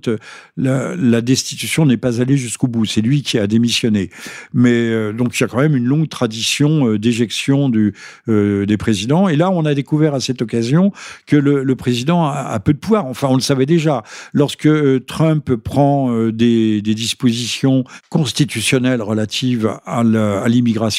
la, 0.57 1.21
destitution 1.21 1.85
n'est 1.85 1.97
pas 1.97 2.21
allée 2.21 2.37
jusqu'au 2.37 2.67
bout. 2.67 2.85
C'est 2.85 3.01
lui 3.01 3.21
qui 3.21 3.37
a 3.37 3.47
démissionné. 3.47 4.09
Mais 4.53 5.13
donc 5.13 5.37
il 5.37 5.41
y 5.41 5.43
a 5.43 5.47
quand 5.47 5.59
même 5.59 5.75
une 5.75 5.85
longue 5.85 6.09
tradition 6.09 6.95
d'éjection 6.95 7.69
du 7.69 7.93
des 8.27 8.77
présidents. 8.77 9.27
Et 9.27 9.35
là, 9.35 9.49
on 9.51 9.65
a 9.65 9.73
découvert 9.73 10.13
à 10.13 10.19
cette 10.19 10.41
occasion 10.41 10.91
que 11.25 11.35
le, 11.35 11.75
président 11.75 12.25
a, 12.25 12.59
peu 12.59 12.73
de 12.73 12.77
pouvoir. 12.77 13.05
Enfin, 13.05 13.27
on 13.29 13.35
le 13.35 13.41
savait 13.41 13.65
déjà. 13.65 14.03
Lorsque 14.33 14.69
Trump 15.05 15.55
prend 15.55 16.29
des, 16.29 16.81
dispositions 16.81 17.83
constitutionnelles 18.09 19.01
relatives 19.01 19.71
à 19.85 20.03
l'immigration, 20.47 20.92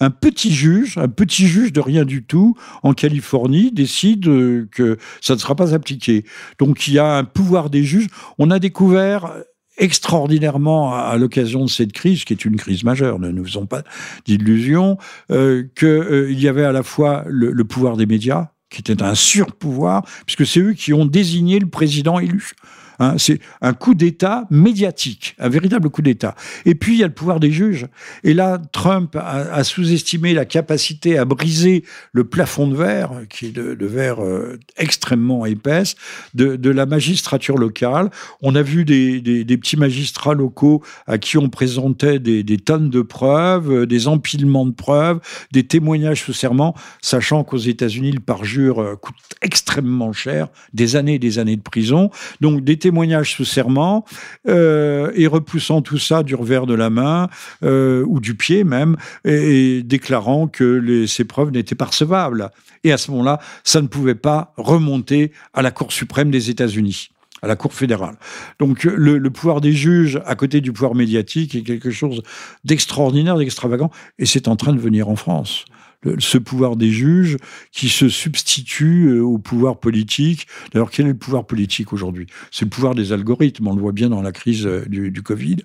un 0.00 0.10
petit 0.10 0.52
juge, 0.52 0.98
un 0.98 1.08
petit 1.08 1.46
juge 1.46 1.72
de 1.72 1.80
rien 1.80 2.04
du 2.04 2.24
tout, 2.24 2.56
en 2.82 2.92
Californie 2.92 3.72
décide 3.72 4.26
euh, 4.28 4.68
que 4.70 4.98
ça 5.20 5.34
ne 5.34 5.38
sera 5.38 5.54
pas 5.54 5.74
appliqué. 5.74 6.24
Donc 6.58 6.86
il 6.86 6.94
y 6.94 6.98
a 6.98 7.16
un 7.16 7.24
pouvoir 7.24 7.70
des 7.70 7.84
juges. 7.84 8.08
On 8.38 8.50
a 8.50 8.58
découvert 8.58 9.32
extraordinairement 9.78 10.94
à, 10.94 11.16
l'occasion 11.16 11.64
de 11.64 11.70
cette 11.70 11.92
crise, 11.92 12.24
qui 12.24 12.32
est 12.32 12.44
une 12.44 12.56
crise 12.56 12.84
majeure, 12.84 13.18
ne 13.18 13.30
nous 13.30 13.44
faisons 13.44 13.66
pas 13.66 13.82
d'illusions, 14.24 14.98
euh, 15.30 15.64
qu'il 15.76 15.88
euh, 15.88 16.32
y 16.32 16.48
avait 16.48 16.64
à 16.64 16.72
la 16.72 16.82
fois 16.82 17.24
le, 17.26 17.52
pouvoir 17.64 17.96
des 17.96 18.06
médias, 18.06 18.50
qui 18.70 18.80
était 18.80 19.02
un 19.02 19.14
surpouvoir, 19.14 20.04
puisque 20.26 20.46
c'est 20.46 20.60
eux 20.60 20.72
qui 20.72 20.92
ont 20.92 21.06
désigné 21.06 21.58
le 21.58 21.66
président 21.66 22.18
élu. 22.18 22.52
Hein, 22.98 23.14
c'est 23.18 23.40
un 23.60 23.72
coup 23.72 23.94
d'État 23.94 24.46
médiatique, 24.50 25.34
un 25.38 25.48
véritable 25.48 25.90
coup 25.90 26.02
d'État. 26.02 26.34
Et 26.64 26.74
puis, 26.74 26.94
il 26.94 26.98
y 27.00 27.04
a 27.04 27.06
le 27.06 27.12
pouvoir 27.12 27.40
des 27.40 27.50
juges. 27.50 27.86
Et 28.22 28.34
là, 28.34 28.60
Trump 28.72 29.16
a, 29.16 29.64
sous-estimé 29.64 30.34
la 30.34 30.44
capacité 30.44 31.18
à 31.18 31.24
briser 31.24 31.84
le 32.12 32.24
plafond 32.24 32.68
de 32.68 32.76
verre, 32.76 33.10
qui 33.28 33.46
est 33.46 33.52
de, 33.52 33.86
verre 33.86 34.22
euh, 34.22 34.58
extrêmement 34.76 35.46
épaisse, 35.46 35.96
de, 36.34 36.70
la 36.70 36.86
magistrature 36.86 37.56
locale. 37.56 38.10
On 38.42 38.54
a 38.54 38.62
vu 38.62 38.84
des, 38.84 39.44
petits 39.56 39.76
magistrats 39.76 40.34
locaux 40.34 40.82
à 41.06 41.18
qui 41.18 41.38
on 41.38 41.48
présentait 41.48 42.18
des, 42.18 42.58
tonnes 42.58 42.90
de 42.90 43.02
preuves, 43.02 43.70
euh, 43.70 43.86
des 43.86 44.08
empilements 44.08 44.66
de 44.66 44.72
preuves, 44.72 45.20
des 45.52 45.64
témoignages 45.64 46.22
sous 46.22 46.32
serment, 46.32 46.74
sachant 47.00 47.44
qu'aux 47.44 47.56
États-Unis, 47.56 48.12
le 48.12 48.20
parjure 48.20 48.80
euh, 48.80 48.96
coûte 48.96 49.16
extrêmement 49.42 50.12
cher, 50.12 50.48
des 50.72 50.96
années 50.96 51.14
et 51.14 51.18
des 51.18 51.38
années 51.38 51.56
de 51.56 51.62
prison. 51.62 52.10
Donc, 52.40 52.64
des 52.64 52.76
témoignages 52.84 53.32
sous 53.32 53.46
serment 53.46 54.04
euh, 54.46 55.10
et 55.14 55.26
repoussant 55.26 55.80
tout 55.80 55.96
ça 55.96 56.22
du 56.22 56.34
revers 56.34 56.66
de 56.66 56.74
la 56.74 56.90
main 56.90 57.30
euh, 57.62 58.04
ou 58.06 58.20
du 58.20 58.34
pied 58.34 58.62
même 58.62 58.98
et, 59.24 59.82
déclarant 59.82 60.48
que 60.48 60.64
les, 60.64 61.06
ces 61.06 61.24
preuves 61.24 61.50
n'étaient 61.50 61.74
pas 61.74 61.86
recevables. 61.86 62.50
Et 62.84 62.92
à 62.92 62.98
ce 62.98 63.10
moment-là, 63.12 63.40
ça 63.62 63.80
ne 63.80 63.86
pouvait 63.86 64.14
pas 64.14 64.52
remonter 64.58 65.32
à 65.54 65.62
la 65.62 65.70
Cour 65.70 65.92
suprême 65.92 66.30
des 66.30 66.50
États-Unis 66.50 67.08
à 67.40 67.46
la 67.46 67.56
Cour 67.56 67.74
fédérale. 67.74 68.16
Donc 68.58 68.84
le, 68.84 69.18
le, 69.18 69.30
pouvoir 69.30 69.60
des 69.60 69.72
juges 69.72 70.18
à 70.24 70.34
côté 70.34 70.62
du 70.62 70.72
pouvoir 70.72 70.94
médiatique 70.94 71.54
est 71.54 71.62
quelque 71.62 71.90
chose 71.90 72.22
d'extraordinaire, 72.64 73.36
d'extravagant, 73.36 73.90
et 74.18 74.24
c'est 74.24 74.48
en 74.48 74.56
train 74.56 74.72
de 74.72 74.80
venir 74.80 75.10
en 75.10 75.16
France 75.16 75.66
ce 76.18 76.38
pouvoir 76.38 76.76
des 76.76 76.90
juges 76.90 77.36
qui 77.72 77.88
se 77.88 78.08
substitue 78.08 79.08
euh, 79.08 79.22
au 79.22 79.38
pouvoir 79.38 79.78
politique. 79.78 80.46
D'ailleurs, 80.72 80.90
quel 80.90 81.06
est 81.06 81.10
le 81.10 81.16
pouvoir 81.16 81.46
politique 81.46 81.92
aujourd'hui? 81.92 82.26
C'est 82.50 82.64
le 82.64 82.70
pouvoir 82.70 82.94
des 82.94 83.12
algorithmes. 83.12 83.68
On 83.68 83.74
le 83.74 83.80
voit 83.80 83.92
bien 83.92 84.08
dans 84.08 84.22
la 84.22 84.32
crise 84.32 84.66
euh, 84.66 84.84
du, 84.86 85.22
Covid. 85.22 85.56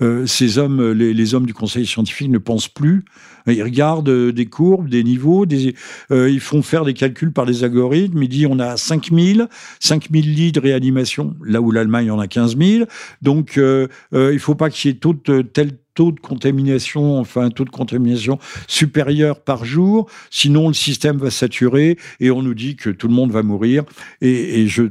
Euh, 0.00 0.26
ces 0.26 0.58
hommes, 0.58 0.92
les, 0.92 1.34
hommes 1.34 1.46
du 1.46 1.54
Conseil 1.54 1.86
scientifique 1.86 2.30
ne 2.30 2.38
pensent 2.38 2.68
plus. 2.68 3.04
Ils 3.46 3.62
regardent 3.62 4.30
des 4.30 4.46
courbes, 4.46 4.88
des 4.88 5.02
niveaux, 5.02 5.46
des, 5.46 5.74
ils 6.10 6.40
font 6.40 6.62
faire 6.62 6.84
des 6.84 6.94
calculs 6.94 7.32
par 7.32 7.44
les 7.44 7.64
algorithmes. 7.64 8.22
Ils 8.22 8.28
disent 8.28 8.46
on 8.48 8.60
a 8.60 8.76
5000, 8.76 9.48
5000 9.80 10.34
lits 10.34 10.52
de 10.52 10.60
réanimation, 10.60 11.34
là 11.44 11.60
où 11.60 11.72
l'Allemagne 11.72 12.10
en 12.12 12.20
a 12.20 12.28
15 12.28 12.56
000. 12.56 12.84
Donc, 13.20 13.54
il 13.56 13.88
ne 14.12 14.38
faut 14.38 14.54
pas 14.54 14.70
qu'il 14.70 14.90
y 14.90 14.94
ait 14.94 14.96
toute 14.96 15.52
telle 15.52 15.72
taux 15.94 16.12
de 16.12 16.20
contamination, 16.20 17.18
enfin 17.18 17.42
un 17.42 17.50
taux 17.50 17.64
de 17.64 17.70
contamination 17.70 18.38
supérieur 18.66 19.40
par 19.40 19.64
jour, 19.64 20.08
sinon 20.30 20.68
le 20.68 20.74
système 20.74 21.18
va 21.18 21.30
saturer 21.30 21.98
et 22.20 22.30
on 22.30 22.42
nous 22.42 22.54
dit 22.54 22.76
que 22.76 22.90
tout 22.90 23.08
le 23.08 23.14
monde 23.14 23.32
va 23.32 23.42
mourir. 23.42 23.84
Et, 24.20 24.60
et 24.60 24.68
je 24.68 24.84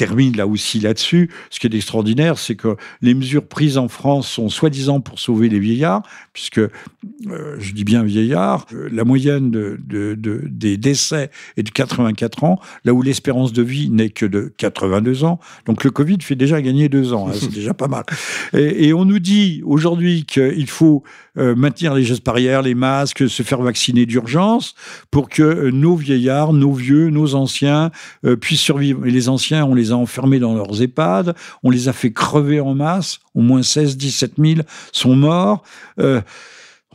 termine 0.00 0.34
là 0.34 0.46
aussi 0.46 0.80
là-dessus. 0.80 1.28
Ce 1.50 1.60
qui 1.60 1.66
est 1.66 1.74
extraordinaire, 1.74 2.38
c'est 2.38 2.54
que 2.54 2.76
les 3.02 3.12
mesures 3.12 3.46
prises 3.46 3.76
en 3.76 3.88
France 3.88 4.26
sont 4.26 4.48
soi-disant 4.48 5.00
pour 5.00 5.18
sauver 5.18 5.50
les 5.50 5.58
vieillards, 5.58 6.02
puisque, 6.32 6.56
euh, 6.56 6.70
je 7.58 7.74
dis 7.74 7.84
bien 7.84 8.02
vieillards, 8.02 8.64
euh, 8.72 8.88
la 8.90 9.04
moyenne 9.04 9.50
de, 9.50 9.78
des 10.48 10.78
décès 10.78 11.30
est 11.58 11.62
de 11.64 11.70
84 11.70 12.44
ans, 12.44 12.58
là 12.86 12.94
où 12.94 13.02
l'espérance 13.02 13.52
de 13.52 13.62
vie 13.62 13.90
n'est 13.90 14.08
que 14.08 14.24
de 14.24 14.50
82 14.56 15.24
ans. 15.24 15.38
Donc 15.66 15.84
le 15.84 15.90
Covid 15.90 16.16
fait 16.22 16.34
déjà 16.34 16.62
gagner 16.62 16.88
deux 16.88 17.12
ans, 17.12 17.28
hein, 17.28 17.32
c'est 17.38 17.52
déjà 17.52 17.74
pas 17.74 17.88
mal. 17.88 18.04
Et 18.54 18.94
on 18.94 19.04
nous 19.04 19.18
dit 19.18 19.60
aujourd'hui 19.66 20.24
qu'il 20.24 20.70
faut 20.70 21.02
maintenir 21.36 21.94
les 21.94 22.04
gestes 22.04 22.24
barrières, 22.24 22.62
les 22.62 22.74
masques, 22.74 23.28
se 23.28 23.42
faire 23.42 23.62
vacciner 23.62 24.06
d'urgence, 24.06 24.74
pour 25.10 25.28
que 25.28 25.70
nos 25.70 25.96
vieillards, 25.96 26.52
nos 26.52 26.72
vieux, 26.72 27.10
nos 27.10 27.34
anciens 27.34 27.90
puissent 28.40 28.60
survivre. 28.60 29.06
Et 29.06 29.10
les 29.10 29.28
anciens, 29.28 29.64
on 29.64 29.74
les 29.74 29.92
a 29.92 29.96
enfermés 29.96 30.38
dans 30.38 30.54
leurs 30.54 30.82
EHPAD, 30.82 31.34
on 31.62 31.70
les 31.70 31.88
a 31.88 31.92
fait 31.92 32.12
crever 32.12 32.60
en 32.60 32.74
masse, 32.74 33.20
au 33.34 33.40
moins 33.40 33.62
16, 33.62 33.96
17 33.96 34.32
000 34.38 34.60
sont 34.92 35.16
morts. 35.16 35.62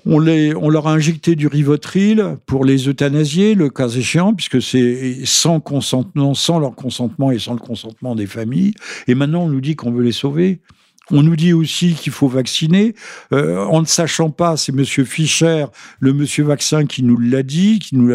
On, 0.08 0.20
les, 0.20 0.54
on 0.56 0.70
leur 0.70 0.88
a 0.88 0.94
injecté 0.94 1.36
du 1.36 1.48
rivotril 1.48 2.38
pour 2.46 2.64
les 2.64 2.88
euthanasier, 2.88 3.56
le 3.56 3.72
cas 3.72 3.90
échéant, 3.90 4.36
puisque 4.36 4.62
c'est 4.62 5.26
sans 5.26 5.60
consentement, 5.60 6.36
sans 6.36 6.60
leur 6.60 6.76
consentement 6.76 7.32
et 7.32 7.40
sans 7.40 7.54
le 7.54 7.60
consentement 7.60 8.14
des 8.14 8.28
familles. 8.28 8.76
Et 9.08 9.16
maintenant, 9.16 9.46
on 9.46 9.50
nous 9.50 9.62
dit 9.62 9.76
qu'on 9.76 9.92
veut 9.92 10.04
les 10.04 10.12
sauver. 10.12 10.62
On 11.12 11.22
nous 11.22 11.36
dit 11.36 11.54
aussi 11.54 11.94
qu'il 11.94 12.12
faut 12.12 12.28
vacciner. 12.28 12.96
Euh, 13.32 13.64
en 13.66 13.82
ne 13.82 13.86
sachant 13.86 14.32
pas, 14.32 14.58
c'est 14.58 14.72
Monsieur 14.72 15.06
Fischer, 15.06 15.66
le 16.00 16.14
Monsieur 16.14 16.44
Vaccin, 16.44 16.86
qui 16.88 17.04
nous 17.04 17.18
l'a 17.18 17.44
dit, 17.44 17.78
qui 17.78 17.96
nous 17.96 18.12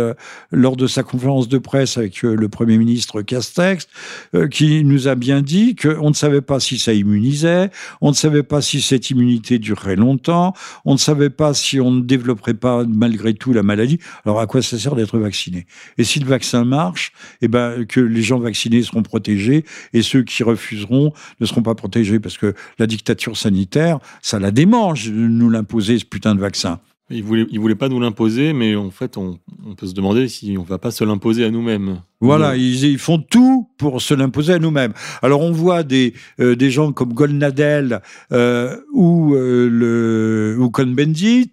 lors 0.50 0.76
de 0.76 0.87
sa 0.87 1.03
conférence 1.03 1.48
de 1.48 1.59
presse 1.59 1.98
avec 1.98 2.24
euh, 2.24 2.35
le 2.35 2.48
Premier 2.48 2.79
ministre 2.79 3.22
Castex, 3.22 3.87
euh, 4.35 4.48
qui 4.48 4.85
nous 4.85 5.07
a 5.07 5.14
bien 5.14 5.40
dit 5.40 5.76
qu'on 5.76 6.09
ne 6.09 6.14
savait 6.14 6.40
pas 6.40 6.59
si 6.59 6.79
ça 6.79 6.92
immunisait, 6.92 7.70
on 8.00 8.09
ne 8.11 8.14
savait 8.14 8.42
pas 8.42 8.61
si 8.61 8.81
cette 8.81 9.11
immunité 9.11 9.59
durerait 9.59 9.96
longtemps, 9.96 10.53
on 10.85 10.94
ne 10.94 10.98
savait 10.98 11.31
pas 11.31 11.55
si 11.55 11.81
on 11.81 11.92
ne 11.92 12.00
développerait 12.00 12.55
pas 12.55 12.85
malgré 12.85 13.35
tout 13.35 13.53
la 13.53 13.62
maladie. 13.62 14.00
Alors 14.24 14.40
à 14.40 14.46
quoi 14.46 14.62
ça 14.62 14.79
sert 14.79 14.96
d'être 14.96 15.18
vacciné? 15.18 15.66
Et 15.96 16.05
si 16.05 16.18
le 16.18 16.26
vaccin 16.26 16.64
marche, 16.64 17.12
eh 17.40 17.48
ben 17.48 17.85
que 17.87 18.00
les 18.00 18.22
gens 18.22 18.40
vaccinés 18.40 18.83
seront 18.83 19.03
protégés 19.03 19.64
et 19.92 20.03
ceux 20.03 20.22
qui 20.22 20.42
refuseront 20.42 21.12
ne 21.38 21.46
seront 21.46 21.62
pas 21.62 21.74
protégés 21.74 22.18
parce 22.18 22.37
que 22.37 22.55
la 22.80 22.86
dictature 22.86 23.36
sanitaire, 23.36 23.98
ça 24.22 24.38
la 24.38 24.50
démange 24.50 25.06
de 25.06 25.12
nous 25.12 25.50
l'imposer, 25.50 25.98
ce 25.98 26.04
putain 26.04 26.34
de 26.34 26.40
vaccin. 26.40 26.80
Il 27.12 27.24
voulait, 27.24 27.46
il 27.50 27.58
voulait 27.58 27.74
pas 27.74 27.88
nous 27.88 27.98
l'imposer, 27.98 28.52
mais 28.52 28.76
en 28.76 28.92
fait, 28.92 29.16
on, 29.16 29.40
peut 29.76 29.88
se 29.88 29.94
demander 29.94 30.28
si 30.28 30.56
on 30.56 30.62
va 30.62 30.78
pas 30.78 30.92
se 30.92 31.02
l'imposer 31.02 31.44
à 31.44 31.50
nous-mêmes. 31.50 32.02
Voilà, 32.20 32.54
ils, 32.54 32.98
font 32.98 33.18
tout 33.18 33.68
pour 33.78 34.00
se 34.00 34.14
l'imposer 34.14 34.52
à 34.52 34.58
nous-mêmes. 34.60 34.92
Alors 35.20 35.40
on 35.40 35.50
voit 35.50 35.82
des, 35.82 36.14
euh, 36.38 36.54
des 36.54 36.70
gens 36.70 36.92
comme 36.92 37.12
Golnadel 37.12 38.00
euh, 38.30 38.76
ou 38.92 39.34
euh, 39.34 39.68
le 39.68 40.56
ou 40.60 40.70
Cohn-Bendit 40.70 41.50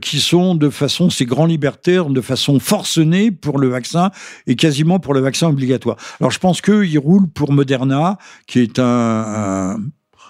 qui 0.00 0.20
sont 0.20 0.54
de 0.54 0.70
façon 0.70 1.10
ces 1.10 1.24
grands 1.24 1.46
libertaires 1.46 2.10
de 2.10 2.20
façon 2.20 2.60
forcenée 2.60 3.30
pour 3.30 3.58
le 3.58 3.68
vaccin 3.68 4.10
et 4.46 4.56
quasiment 4.56 4.98
pour 4.98 5.14
le 5.14 5.20
vaccin 5.20 5.48
obligatoire. 5.48 5.96
Alors 6.20 6.30
je 6.30 6.38
pense 6.38 6.60
qu'ils 6.60 6.98
roulent 6.98 7.28
pour 7.28 7.52
Moderna, 7.52 8.18
qui 8.46 8.60
est 8.60 8.78
un 8.78 8.84
un 8.84 9.76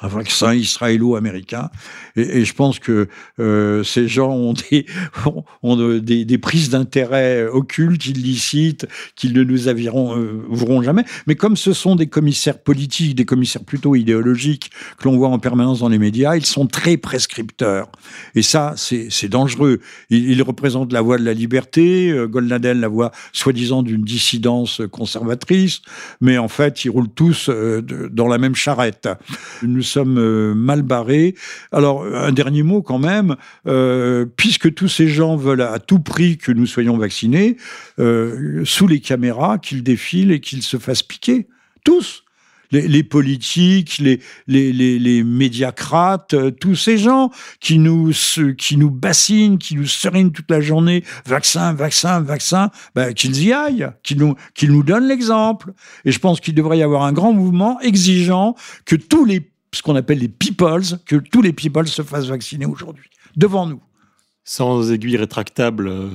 vaccin 0.08 0.54
israélo-américain. 0.54 1.70
Et, 2.16 2.44
je 2.44 2.54
pense 2.54 2.78
que 2.78 3.08
euh, 3.38 3.82
ces 3.82 4.08
gens 4.08 4.30
ont 4.30 4.54
des, 6.00 6.38
prises 6.38 6.70
d'intérêt 6.70 7.46
occultes, 7.46 8.06
illicites, 8.06 8.86
qu'ils 9.16 9.32
ne 9.32 9.42
nous 9.42 9.68
aviront, 9.68 10.16
euh, 10.18 10.82
jamais. 10.82 11.04
Mais 11.26 11.34
comme 11.34 11.56
ce 11.56 11.72
sont 11.72 11.96
des 11.96 12.06
commissaires 12.06 12.58
politiques, 12.58 13.14
des 13.14 13.24
commissaires 13.24 13.64
plutôt 13.64 13.94
idéologiques 13.94 14.70
que 14.98 15.04
l'on 15.04 15.16
voit 15.16 15.28
en 15.28 15.38
permanence 15.38 15.80
dans 15.80 15.88
les 15.88 15.98
médias, 15.98 16.36
ils 16.36 16.46
sont 16.46 16.66
très 16.66 16.96
prescripteurs. 16.96 17.90
Et 18.34 18.42
ça, 18.42 18.74
c'est 18.76 19.28
dangereux. 19.28 19.80
Ils, 20.10 20.42
représentent 20.42 20.92
la 20.92 21.00
voie 21.00 21.16
de 21.16 21.24
la 21.24 21.32
liberté, 21.32 22.10
euh, 22.10 22.28
la 22.60 22.88
voie 22.88 23.10
soi-disant 23.32 23.82
d'une 23.82 24.02
dissidence 24.02 24.82
conservatrice, 24.90 25.80
mais 26.20 26.38
en 26.38 26.48
fait, 26.48 26.84
ils 26.84 26.90
roulent 26.90 27.12
tous 27.14 27.48
euh, 27.48 27.82
dans 28.10 28.28
la 28.28 28.38
même 28.38 28.54
charrette. 28.54 29.08
Nous 29.62 29.82
sommes 29.94 30.18
euh, 30.18 30.54
mal 30.54 30.82
barrés. 30.82 31.34
Alors, 31.72 32.04
un 32.04 32.32
dernier 32.32 32.62
mot 32.62 32.82
quand 32.82 32.98
même, 32.98 33.36
euh, 33.66 34.26
puisque 34.36 34.74
tous 34.74 34.88
ces 34.88 35.08
gens 35.08 35.36
veulent 35.36 35.62
à 35.62 35.78
tout 35.78 36.00
prix 36.00 36.36
que 36.36 36.52
nous 36.52 36.66
soyons 36.66 36.96
vaccinés, 36.96 37.56
euh, 37.98 38.62
sous 38.64 38.86
les 38.86 39.00
caméras, 39.00 39.58
qu'ils 39.58 39.82
défilent 39.82 40.32
et 40.32 40.40
qu'ils 40.40 40.62
se 40.62 40.78
fassent 40.78 41.02
piquer. 41.02 41.46
Tous 41.84 42.24
les, 42.70 43.02
politiques, 43.02 43.98
les, 43.98 44.20
les, 44.48 45.22
médiacrates, 45.22 46.34
tous 46.58 46.74
ces 46.74 46.98
gens 46.98 47.30
qui 47.60 47.78
nous, 47.78 48.10
qui 48.58 48.76
nous 48.76 48.90
bassinent, 48.90 49.58
qui 49.58 49.76
nous 49.76 49.86
serinent 49.86 50.32
toute 50.32 50.50
la 50.50 50.60
journée, 50.60 51.04
vaccin, 51.26 51.72
vaccin, 51.72 52.20
vaccin, 52.20 52.70
ben, 52.94 53.14
qu'ils 53.14 53.44
y 53.44 53.52
aillent, 53.52 53.90
qu'ils 54.02 54.18
nous, 54.18 54.34
qu'ils 54.54 54.72
nous 54.72 54.82
donnent 54.82 55.06
l'exemple. 55.06 55.72
Et 56.04 56.12
je 56.12 56.18
pense 56.18 56.40
qu'il 56.40 56.54
devrait 56.54 56.78
y 56.78 56.82
avoir 56.82 57.02
un 57.02 57.12
grand 57.12 57.32
mouvement 57.32 57.80
exigeant 57.80 58.54
que 58.84 58.96
tous 58.96 59.24
les 59.24 59.53
ce 59.74 59.82
qu'on 59.82 59.96
appelle 59.96 60.18
les 60.18 60.28
peoples, 60.28 60.98
que 61.06 61.16
tous 61.16 61.42
les 61.42 61.52
peoples 61.52 61.88
se 61.88 62.02
fassent 62.02 62.26
vacciner 62.26 62.66
aujourd'hui, 62.66 63.10
devant 63.36 63.66
nous. 63.66 63.82
Sans 64.44 64.92
aiguille 64.92 65.16
rétractable 65.16 65.88
euh, 65.88 66.10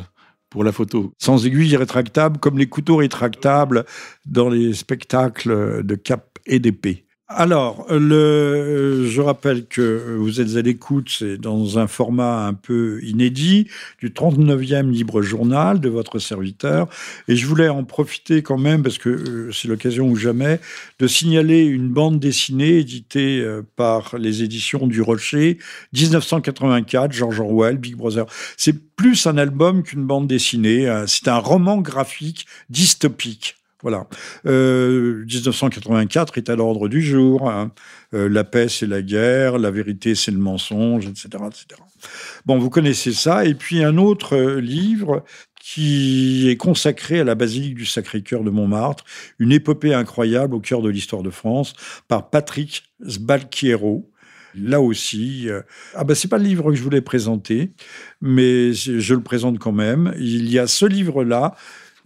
pour 0.49 0.63
la 0.63 0.71
photo. 0.71 1.13
Sans 1.17 1.45
aiguille 1.45 1.75
rétractable, 1.75 2.39
comme 2.39 2.57
les 2.57 2.67
couteaux 2.67 2.97
rétractables 2.97 3.85
dans 4.25 4.49
les 4.49 4.73
spectacles 4.73 5.83
de 5.83 5.95
cap 5.95 6.39
et 6.45 6.59
d'épée. 6.59 7.05
Alors, 7.31 7.85
le, 7.91 9.05
je 9.05 9.21
rappelle 9.21 9.67
que 9.67 10.15
vous 10.17 10.41
êtes 10.41 10.55
à 10.55 10.63
l'écoute, 10.63 11.11
c'est 11.15 11.37
dans 11.37 11.77
un 11.77 11.85
format 11.85 12.47
un 12.47 12.55
peu 12.55 12.99
inédit, 13.03 13.67
du 13.99 14.09
39e 14.09 14.89
libre 14.89 15.21
journal 15.21 15.79
de 15.79 15.89
votre 15.89 16.17
serviteur. 16.17 16.89
Et 17.27 17.35
je 17.35 17.45
voulais 17.45 17.69
en 17.69 17.83
profiter 17.83 18.41
quand 18.41 18.57
même, 18.57 18.81
parce 18.81 18.97
que 18.97 19.09
euh, 19.09 19.51
c'est 19.51 19.67
l'occasion 19.67 20.09
ou 20.09 20.15
jamais, 20.15 20.59
de 20.97 21.05
signaler 21.05 21.65
une 21.65 21.89
bande 21.89 22.19
dessinée 22.19 22.79
éditée 22.79 23.41
euh, 23.41 23.61
par 23.75 24.17
les 24.17 24.41
éditions 24.41 24.87
du 24.87 25.03
Rocher, 25.03 25.59
1984, 25.93 27.11
George 27.11 27.39
Orwell, 27.39 27.77
Big 27.77 27.95
Brother. 27.95 28.25
C'est 28.57 28.95
plus 28.95 29.27
un 29.27 29.37
album 29.37 29.83
qu'une 29.83 30.03
bande 30.03 30.27
dessinée, 30.27 30.89
hein. 30.89 31.05
c'est 31.05 31.27
un 31.27 31.37
roman 31.37 31.77
graphique 31.77 32.47
dystopique. 32.71 33.58
Voilà. 33.81 34.07
Euh, 34.45 35.23
1984 35.25 36.37
est 36.37 36.49
à 36.49 36.55
l'ordre 36.55 36.89
du 36.89 37.01
jour. 37.01 37.49
Hein. 37.49 37.71
Euh, 38.13 38.27
la 38.27 38.43
paix, 38.43 38.67
c'est 38.67 38.87
la 38.87 39.01
guerre. 39.01 39.57
La 39.57 39.71
vérité, 39.71 40.15
c'est 40.15 40.31
le 40.31 40.37
mensonge, 40.37 41.05
etc., 41.07 41.29
etc. 41.47 41.81
Bon, 42.45 42.57
vous 42.57 42.69
connaissez 42.69 43.13
ça. 43.13 43.45
Et 43.45 43.53
puis 43.53 43.83
un 43.83 43.97
autre 43.97 44.35
euh, 44.35 44.59
livre 44.59 45.23
qui 45.61 46.49
est 46.49 46.57
consacré 46.57 47.19
à 47.19 47.23
la 47.23 47.35
basilique 47.35 47.75
du 47.75 47.85
Sacré-Cœur 47.85 48.43
de 48.43 48.49
Montmartre, 48.49 49.03
une 49.37 49.51
épopée 49.51 49.93
incroyable 49.93 50.55
au 50.55 50.59
cœur 50.59 50.81
de 50.81 50.89
l'histoire 50.89 51.21
de 51.21 51.29
France, 51.29 51.73
par 52.07 52.29
Patrick 52.29 52.83
Sbalchiero. 53.07 54.09
Là 54.55 54.81
aussi, 54.81 55.47
euh, 55.47 55.61
ah 55.93 56.03
ben 56.03 56.15
c'est 56.15 56.27
pas 56.27 56.39
le 56.39 56.43
livre 56.43 56.71
que 56.71 56.75
je 56.75 56.81
voulais 56.81 57.01
présenter, 57.01 57.71
mais 58.19 58.73
je 58.73 59.13
le 59.13 59.21
présente 59.21 59.59
quand 59.59 59.71
même. 59.71 60.13
Il 60.17 60.49
y 60.49 60.57
a 60.57 60.65
ce 60.65 60.85
livre-là 60.85 61.55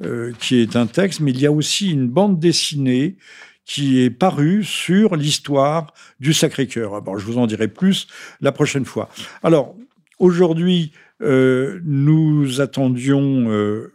euh, 0.02 0.32
qui 0.40 0.60
est 0.60 0.76
un 0.76 0.88
texte, 0.88 1.20
mais 1.20 1.30
il 1.30 1.40
y 1.40 1.46
a 1.46 1.52
aussi 1.52 1.92
une 1.92 2.08
bande 2.08 2.40
dessinée 2.40 3.16
qui 3.64 4.02
est 4.02 4.10
parue 4.10 4.64
sur 4.64 5.16
l'histoire 5.16 5.94
du 6.20 6.34
Sacré-Cœur. 6.34 6.96
Alors, 6.96 7.20
je 7.20 7.26
vous 7.26 7.38
en 7.38 7.46
dirai 7.46 7.68
plus 7.68 8.08
la 8.42 8.52
prochaine 8.52 8.86
fois. 8.86 9.08
Alors, 9.44 9.76
aujourd'hui, 10.18 10.94
euh, 11.22 11.80
nous 11.86 12.60
attendions, 12.60 13.52
euh, 13.52 13.94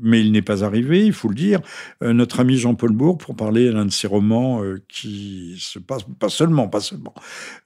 mais 0.00 0.20
il 0.20 0.32
n'est 0.32 0.42
pas 0.42 0.64
arrivé, 0.64 1.06
il 1.06 1.12
faut 1.12 1.28
le 1.28 1.36
dire, 1.36 1.60
notre 2.00 2.40
ami 2.40 2.56
Jean-Paul 2.58 2.92
Bourg 2.92 3.16
pour 3.16 3.36
parler 3.36 3.70
d'un 3.70 3.86
de 3.86 3.92
ses 3.92 4.08
romans 4.08 4.60
qui 4.88 5.54
se 5.60 5.78
passe, 5.78 6.02
pas 6.18 6.28
seulement, 6.28 6.68
pas 6.68 6.80
seulement. 6.80 7.14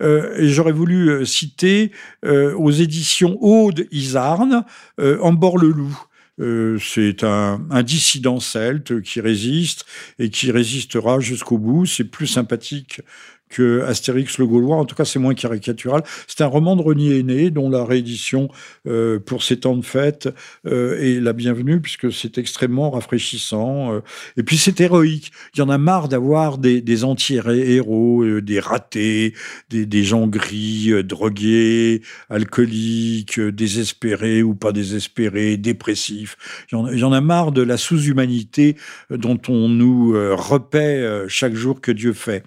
et 0.00 0.48
j'aurais 0.48 0.72
voulu 0.72 1.24
citer 1.26 1.90
aux 2.22 2.70
éditions 2.70 3.38
Aude 3.40 3.88
Isarne, 3.90 4.64
En 4.98 5.32
bord 5.32 5.58
le 5.58 5.70
loup. 5.70 5.98
Euh, 6.38 6.78
c'est 6.78 7.24
un, 7.24 7.66
un, 7.70 7.82
dissident 7.82 8.40
celte 8.40 9.00
qui 9.00 9.22
résiste 9.22 9.86
et 10.18 10.28
qui 10.28 10.50
résistera 10.50 11.18
jusqu'au 11.18 11.56
bout. 11.56 11.86
C'est 11.86 12.04
plus 12.04 12.26
sympathique 12.26 13.00
que 13.48 13.82
Astérix 13.82 14.38
le 14.38 14.46
Gaulois. 14.46 14.76
En 14.76 14.84
tout 14.84 14.94
cas, 14.94 15.04
c'est 15.04 15.18
moins 15.18 15.34
caricatural. 15.34 16.02
C'est 16.26 16.42
un 16.42 16.46
roman 16.46 16.76
de 16.76 16.82
Renier 16.82 17.18
Aîné 17.18 17.50
dont 17.50 17.70
la 17.70 17.84
réédition 17.84 18.48
euh, 18.86 19.18
pour 19.18 19.42
ces 19.42 19.60
temps 19.60 19.76
de 19.76 19.84
fête 19.84 20.28
euh, 20.66 21.00
est 21.00 21.20
la 21.20 21.32
bienvenue 21.32 21.80
puisque 21.80 22.12
c'est 22.12 22.38
extrêmement 22.38 22.90
rafraîchissant. 22.90 23.94
Euh. 23.94 24.00
Et 24.36 24.42
puis 24.42 24.56
c'est 24.56 24.80
héroïque. 24.80 25.32
Il 25.54 25.58
y 25.60 25.62
en 25.62 25.68
a 25.68 25.78
marre 25.78 26.08
d'avoir 26.08 26.58
des, 26.58 27.04
anti-héros, 27.04 28.40
des 28.40 28.60
ratés, 28.60 29.34
des, 29.70 30.02
gens 30.02 30.26
gris, 30.26 30.92
drogués, 31.04 32.02
alcooliques, 32.28 33.40
désespérés 33.40 34.42
ou 34.42 34.54
pas 34.54 34.72
désespérés, 34.72 35.56
dépressifs. 35.56 36.36
Il 36.70 36.74
y 36.74 36.78
en, 36.78 36.88
il 36.88 36.98
y 36.98 37.04
en 37.04 37.12
a 37.12 37.20
marre 37.20 37.52
de 37.52 37.62
la 37.62 37.76
sous-humanité 37.76 38.76
dont 39.10 39.40
on 39.48 39.68
nous 39.68 40.12
repaît 40.36 41.26
chaque 41.28 41.54
jour 41.54 41.80
que 41.80 41.92
Dieu 41.92 42.12
fait. 42.12 42.44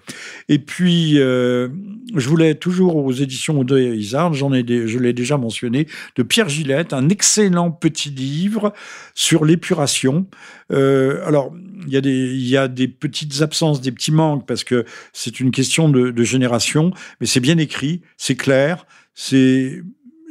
Et 0.48 0.58
puis 0.58 0.89
euh, 1.16 1.68
je 2.16 2.28
voulais 2.28 2.54
toujours 2.54 2.96
aux 2.96 3.12
éditions 3.12 3.64
de 3.64 3.78
Isard, 3.78 4.34
j'en 4.34 4.52
ai, 4.52 4.64
je 4.66 4.98
l'ai 4.98 5.12
déjà 5.12 5.36
mentionné, 5.36 5.86
de 6.16 6.22
Pierre 6.22 6.48
Gillette, 6.48 6.92
un 6.92 7.08
excellent 7.08 7.70
petit 7.70 8.10
livre 8.10 8.72
sur 9.14 9.44
l'épuration. 9.44 10.26
Euh, 10.72 11.24
alors, 11.26 11.52
il 11.86 11.92
y, 11.92 11.96
a 11.96 12.00
des, 12.00 12.34
il 12.34 12.48
y 12.48 12.56
a 12.56 12.68
des 12.68 12.88
petites 12.88 13.42
absences, 13.42 13.80
des 13.80 13.92
petits 13.92 14.12
manques, 14.12 14.46
parce 14.46 14.64
que 14.64 14.84
c'est 15.12 15.40
une 15.40 15.50
question 15.50 15.88
de, 15.88 16.22
génération, 16.22 16.92
mais 17.20 17.26
c'est 17.26 17.40
bien 17.40 17.58
écrit, 17.58 18.02
c'est 18.16 18.36
clair, 18.36 18.86
c'est 19.14 19.82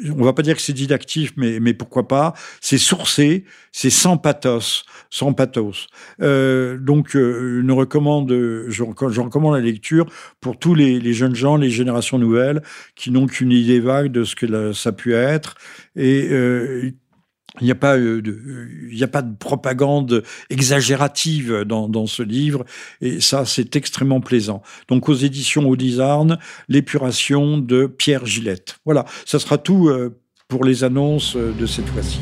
on 0.08 0.24
va 0.24 0.34
pas 0.34 0.42
dire 0.42 0.56
que 0.56 0.62
c'est 0.62 0.74
didactif, 0.74 1.34
mais, 1.36 1.60
mais 1.60 1.74
pourquoi 1.74 2.08
pas, 2.08 2.34
c'est 2.62 2.78
sourcé, 2.78 3.46
c'est 3.72 3.90
sans 3.90 4.18
pathos, 4.18 4.86
sans 5.10 5.34
pathos. 5.34 5.88
Euh, 6.22 6.78
donc, 6.78 7.16
euh, 7.16 7.64
recommande, 7.70 8.32
je, 8.68 8.84
recommande 8.84 9.56
la 9.56 9.62
lecture 9.62 10.06
pour 10.42 10.58
tous 10.58 10.76
les, 10.76 11.14
jeunes 11.14 11.36
gens, 11.36 11.58
les 11.58 11.70
générations 11.70 12.18
nouvelles, 12.18 12.62
qui 12.96 13.12
n'ont 13.12 13.28
qu'une 13.28 13.52
idée 13.52 13.80
vague 13.80 14.12
de 14.12 14.24
ce 14.24 14.36
que 14.36 14.74
ça 14.74 14.90
a 14.90 14.94
pu 14.94 15.14
être, 15.14 15.56
et 15.96 16.28
euh, 16.32 16.92
il 17.62 17.66
n'y 17.66 17.72
a 17.72 17.76
pas 17.76 17.98
de, 17.98 18.24
il 18.90 18.96
n'y 18.96 19.04
a 19.04 19.08
pas 19.08 19.22
de 19.22 19.36
propagande 19.36 20.24
exagérative 20.50 21.64
dans, 21.64 22.08
ce 22.08 22.24
livre, 22.24 22.66
et 23.02 23.20
ça, 23.20 23.46
c'est 23.46 23.76
extrêmement 23.76 24.22
plaisant. 24.22 24.62
Donc, 24.88 25.10
aux 25.10 25.14
éditions 25.14 25.68
Audizarne, 25.68 26.40
l'épuration 26.68 27.58
de 27.58 27.86
Pierre 27.86 28.26
Gillette. 28.26 28.80
Voilà, 28.86 29.06
ça 29.26 29.40
sera 29.40 29.58
tout 29.58 29.92
pour 30.48 30.64
les 30.64 30.84
annonces 30.84 31.36
de 31.36 31.66
cette 31.66 31.88
fois-ci. 31.88 32.20